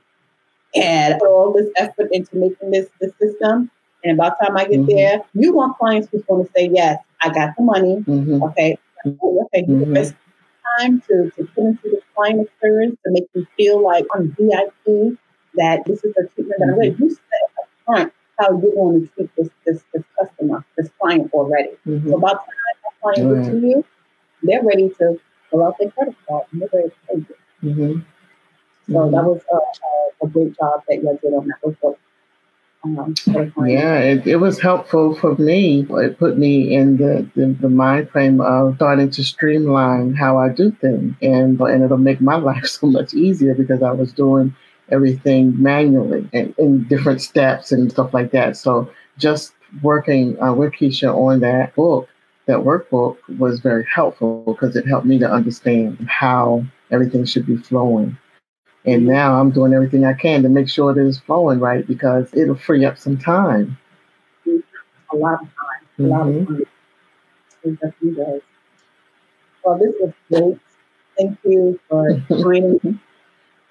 and 0.76 1.20
put 1.20 1.28
all 1.28 1.52
this 1.52 1.72
effort 1.76 2.10
into 2.12 2.36
making 2.38 2.70
this 2.70 2.88
the 3.02 3.12
system. 3.20 3.72
And 4.04 4.16
by 4.16 4.30
the 4.30 4.46
time 4.46 4.56
I 4.56 4.66
get 4.66 4.82
mm-hmm. 4.82 4.96
there, 4.96 5.22
you 5.34 5.56
want 5.56 5.76
clients 5.80 6.08
who's 6.12 6.24
going 6.26 6.46
to 6.46 6.52
say, 6.56 6.70
"Yes, 6.72 7.00
I 7.22 7.30
got 7.30 7.56
the 7.58 7.64
money. 7.64 7.96
Mm-hmm. 8.08 8.44
Okay, 8.44 8.78
oh, 9.24 9.46
okay, 9.46 9.64
mm-hmm. 9.64 9.92
the 9.92 10.16
time 10.78 11.02
to, 11.02 11.32
to 11.32 11.44
put 11.56 11.64
into 11.64 11.90
the 11.90 12.02
client 12.14 12.42
experience 12.42 12.98
to 13.04 13.12
make 13.12 13.28
you 13.34 13.48
feel 13.58 13.84
like 13.84 14.06
I'm 14.14 14.36
VIP, 14.38 15.18
that 15.56 15.84
this 15.88 16.04
is 16.04 16.14
the 16.14 16.30
treatment 16.36 16.60
that 16.60 16.70
I'm 16.70 16.78
ready. 16.78 16.96
You 17.00 17.10
set 17.10 17.42
up 17.58 17.70
front 17.86 18.14
how 18.38 18.60
you're 18.60 18.74
going 18.74 19.02
to 19.02 19.14
treat 19.14 19.36
this 19.36 19.50
this, 19.66 19.84
this 19.94 20.04
customer, 20.20 20.66
this 20.78 20.90
client 21.00 21.32
already. 21.34 21.72
Mm-hmm. 21.88 22.10
So 22.10 22.20
by 22.20 22.30
the 22.30 22.36
time 22.36 22.46
that 22.84 23.02
client 23.02 23.36
gets 23.36 23.50
to 23.50 23.68
you, 23.68 23.86
they're 24.44 24.64
ready 24.64 24.90
to 24.90 25.20
fill 25.50 25.66
out 25.66 25.76
their 25.80 25.92
credit 25.92 26.16
card 26.28 26.46
and 26.52 26.62
they're 26.62 26.70
ready 26.74 26.90
to 26.90 26.96
pay 27.08 27.16
you. 27.16 27.72
Mm-hmm. 27.72 28.00
So 28.88 28.94
mm-hmm. 28.94 29.16
that 29.16 29.24
was 29.24 29.42
a, 29.52 29.56
a, 29.56 30.28
a, 30.28 30.30
great 30.30 30.56
job 30.58 30.84
that 30.88 30.96
you 30.96 31.20
did 31.22 31.34
on 31.34 31.48
that 31.48 31.58
report. 31.64 31.98
Um, 32.84 33.16
yeah, 33.66 33.98
it, 33.98 34.28
it 34.28 34.36
was 34.36 34.60
helpful 34.60 35.16
for 35.16 35.36
me. 35.38 35.88
It 35.90 36.20
put 36.20 36.38
me 36.38 36.76
in 36.76 36.98
the, 36.98 37.28
the, 37.36 37.48
the, 37.48 37.70
mind 37.70 38.12
frame 38.12 38.40
of 38.40 38.76
starting 38.76 39.10
to 39.10 39.24
streamline 39.24 40.14
how 40.14 40.38
I 40.38 40.50
do 40.50 40.70
things. 40.70 41.16
And, 41.20 41.60
and 41.60 41.84
it'll 41.84 41.98
make 41.98 42.22
my 42.22 42.36
life 42.52 42.68
so 42.68 42.86
much 42.86 43.16
easier 43.16 43.56
because 43.56 43.82
I 43.82 43.92
was 43.92 44.14
doing 44.14 44.56
everything 44.90 45.62
manually 45.62 46.30
and 46.34 46.54
in 46.58 46.84
different 46.88 47.22
steps 47.22 47.72
and 47.72 47.92
stuff 47.92 48.14
like 48.14 48.32
that. 48.32 48.56
So 48.58 48.90
just 49.18 49.54
working 49.82 50.42
uh, 50.42 50.54
with 50.54 50.74
Keisha 50.74 51.14
on 51.14 51.40
that 51.42 51.76
book, 51.76 52.08
that 52.46 52.60
workbook 52.60 53.18
was 53.40 53.60
very 53.60 53.86
helpful 53.94 54.44
because 54.46 54.76
it 54.76 54.88
helped 54.88 55.08
me 55.08 55.18
to 55.20 55.30
understand 55.30 56.06
how 56.08 56.64
everything 56.92 57.26
should 57.26 57.46
be 57.46 57.58
flowing. 57.58 58.18
And 58.86 59.08
now 59.08 59.40
I'm 59.40 59.50
doing 59.50 59.74
everything 59.74 60.06
I 60.06 60.14
can 60.14 60.44
to 60.44 60.50
make 60.50 60.70
sure 60.70 60.94
that 60.94 61.06
it's 61.06 61.18
flowing 61.18 61.60
right 61.60 61.86
because 61.88 62.32
it'll 62.34 62.56
free 62.56 62.86
up 62.86 63.00
some 63.00 63.18
time. 63.18 63.78
A 64.48 65.16
lot 65.16 65.34
of 65.34 65.40
time. 65.40 65.50
A 65.98 66.02
mm-hmm. 66.02 66.10
lot 66.10 66.28
of 66.28 66.36
mm-hmm. 66.36 66.54
time. 66.54 66.66
It 67.64 67.80
definitely 67.80 68.24
does. 68.24 68.42
Well, 69.64 69.80
this 69.80 69.94
was 70.00 70.14
great. 70.32 70.60
Thank 71.18 71.40
you 71.44 71.80
for 71.90 72.14
joining 72.30 73.00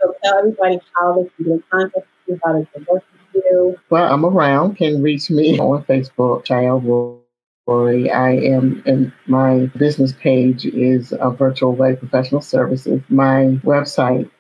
So 0.01 0.15
tell 0.23 0.39
everybody 0.39 0.81
how 0.99 1.15
they 1.15 1.29
can 1.29 1.45
get 1.45 1.53
in 1.53 1.65
contact 1.71 1.95
with 1.95 2.05
you, 2.27 2.41
how 2.45 2.53
they 2.53 2.67
can 2.73 2.87
work 2.91 3.05
with 3.33 3.45
you. 3.45 3.79
Well, 3.91 4.13
I'm 4.13 4.25
around. 4.25 4.77
Can 4.77 5.03
reach 5.03 5.31
me 5.31 5.59
on 5.61 5.85
Facebook, 5.85 6.45
Chael 6.45 6.83
Rory. 7.67 8.11
I 8.11 8.33
am, 8.33 8.83
and 8.87 9.13
my 9.27 9.67
business 9.79 10.13
page 10.13 10.67
is 10.67 11.13
a 11.13 11.31
Virtual 11.31 11.75
Way 11.75 11.97
Professional 11.97 12.43
Services. 12.43 13.01
My 13.09 13.59
website 13.65 14.31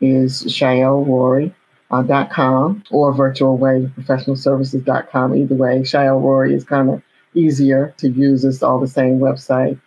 is 0.00 0.42
Chael 0.44 1.52
Uh, 1.90 2.74
or 2.90 3.12
virtual 3.14 3.56
way 3.56 3.90
professional 3.94 4.36
services.com. 4.36 5.34
Either 5.36 5.54
way, 5.54 5.80
Chael 5.80 6.20
Rory 6.20 6.54
is 6.54 6.64
kind 6.64 6.90
of 6.90 7.02
easier 7.34 7.94
to 7.98 8.10
use. 8.10 8.44
It's 8.44 8.62
all 8.62 8.80
the 8.80 8.88
same 8.88 9.18
website 9.18 9.78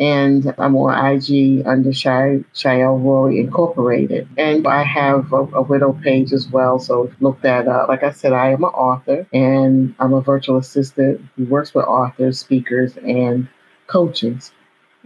and 0.00 0.54
I'm 0.56 0.74
on 0.76 1.14
IG 1.14 1.66
under 1.66 1.92
Shy 1.92 2.42
Rory 2.64 3.38
Incorporated. 3.38 4.26
And 4.38 4.66
I 4.66 4.82
have 4.82 5.30
a, 5.34 5.42
a, 5.52 5.60
widow 5.60 5.92
page 5.92 6.32
as 6.32 6.48
well, 6.48 6.78
so 6.78 7.12
look 7.20 7.42
that 7.42 7.68
up. 7.68 7.90
Like 7.90 8.02
I 8.02 8.10
said, 8.10 8.32
I 8.32 8.50
am 8.52 8.64
an 8.64 8.70
author 8.70 9.26
and 9.34 9.94
I'm 10.00 10.14
a 10.14 10.22
virtual 10.22 10.56
assistant 10.56 11.20
who 11.36 11.44
works 11.44 11.74
with 11.74 11.84
authors, 11.84 12.40
speakers, 12.40 12.96
and 12.96 13.46
coaches. 13.88 14.52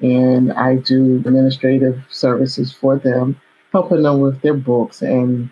And 0.01 0.53
I 0.53 0.77
do 0.77 1.17
administrative 1.17 2.01
services 2.09 2.73
for 2.73 2.97
them, 2.97 3.41
helping 3.73 4.03
them 4.03 4.21
with 4.21 4.43
their 4.43 4.55
books 4.55 5.03
and 5.03 5.51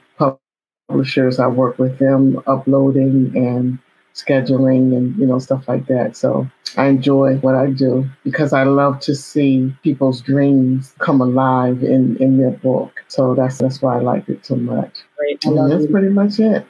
publishers. 0.88 1.40
I 1.40 1.48
work 1.48 1.78
with 1.80 1.98
them 1.98 2.40
uploading 2.46 3.32
and 3.34 3.78
scheduling 4.14 4.96
and 4.96 5.16
you 5.16 5.26
know 5.26 5.38
stuff 5.38 5.68
like 5.68 5.86
that. 5.86 6.16
So 6.16 6.48
I 6.76 6.86
enjoy 6.86 7.36
what 7.36 7.54
I 7.54 7.70
do 7.70 8.08
because 8.24 8.52
I 8.52 8.64
love 8.64 9.00
to 9.00 9.14
see 9.14 9.74
people's 9.82 10.20
dreams 10.20 10.94
come 10.98 11.20
alive 11.20 11.82
in 11.82 12.16
in 12.18 12.38
their 12.38 12.50
book. 12.50 13.04
So 13.08 13.34
that's 13.34 13.58
that's 13.58 13.82
why 13.82 13.96
I 13.96 14.00
like 14.00 14.28
it 14.28 14.44
so 14.44 14.56
much. 14.56 14.94
Great. 15.16 15.44
And 15.44 15.70
that's 15.70 15.86
pretty 15.86 16.08
much 16.08 16.40
it. 16.40 16.66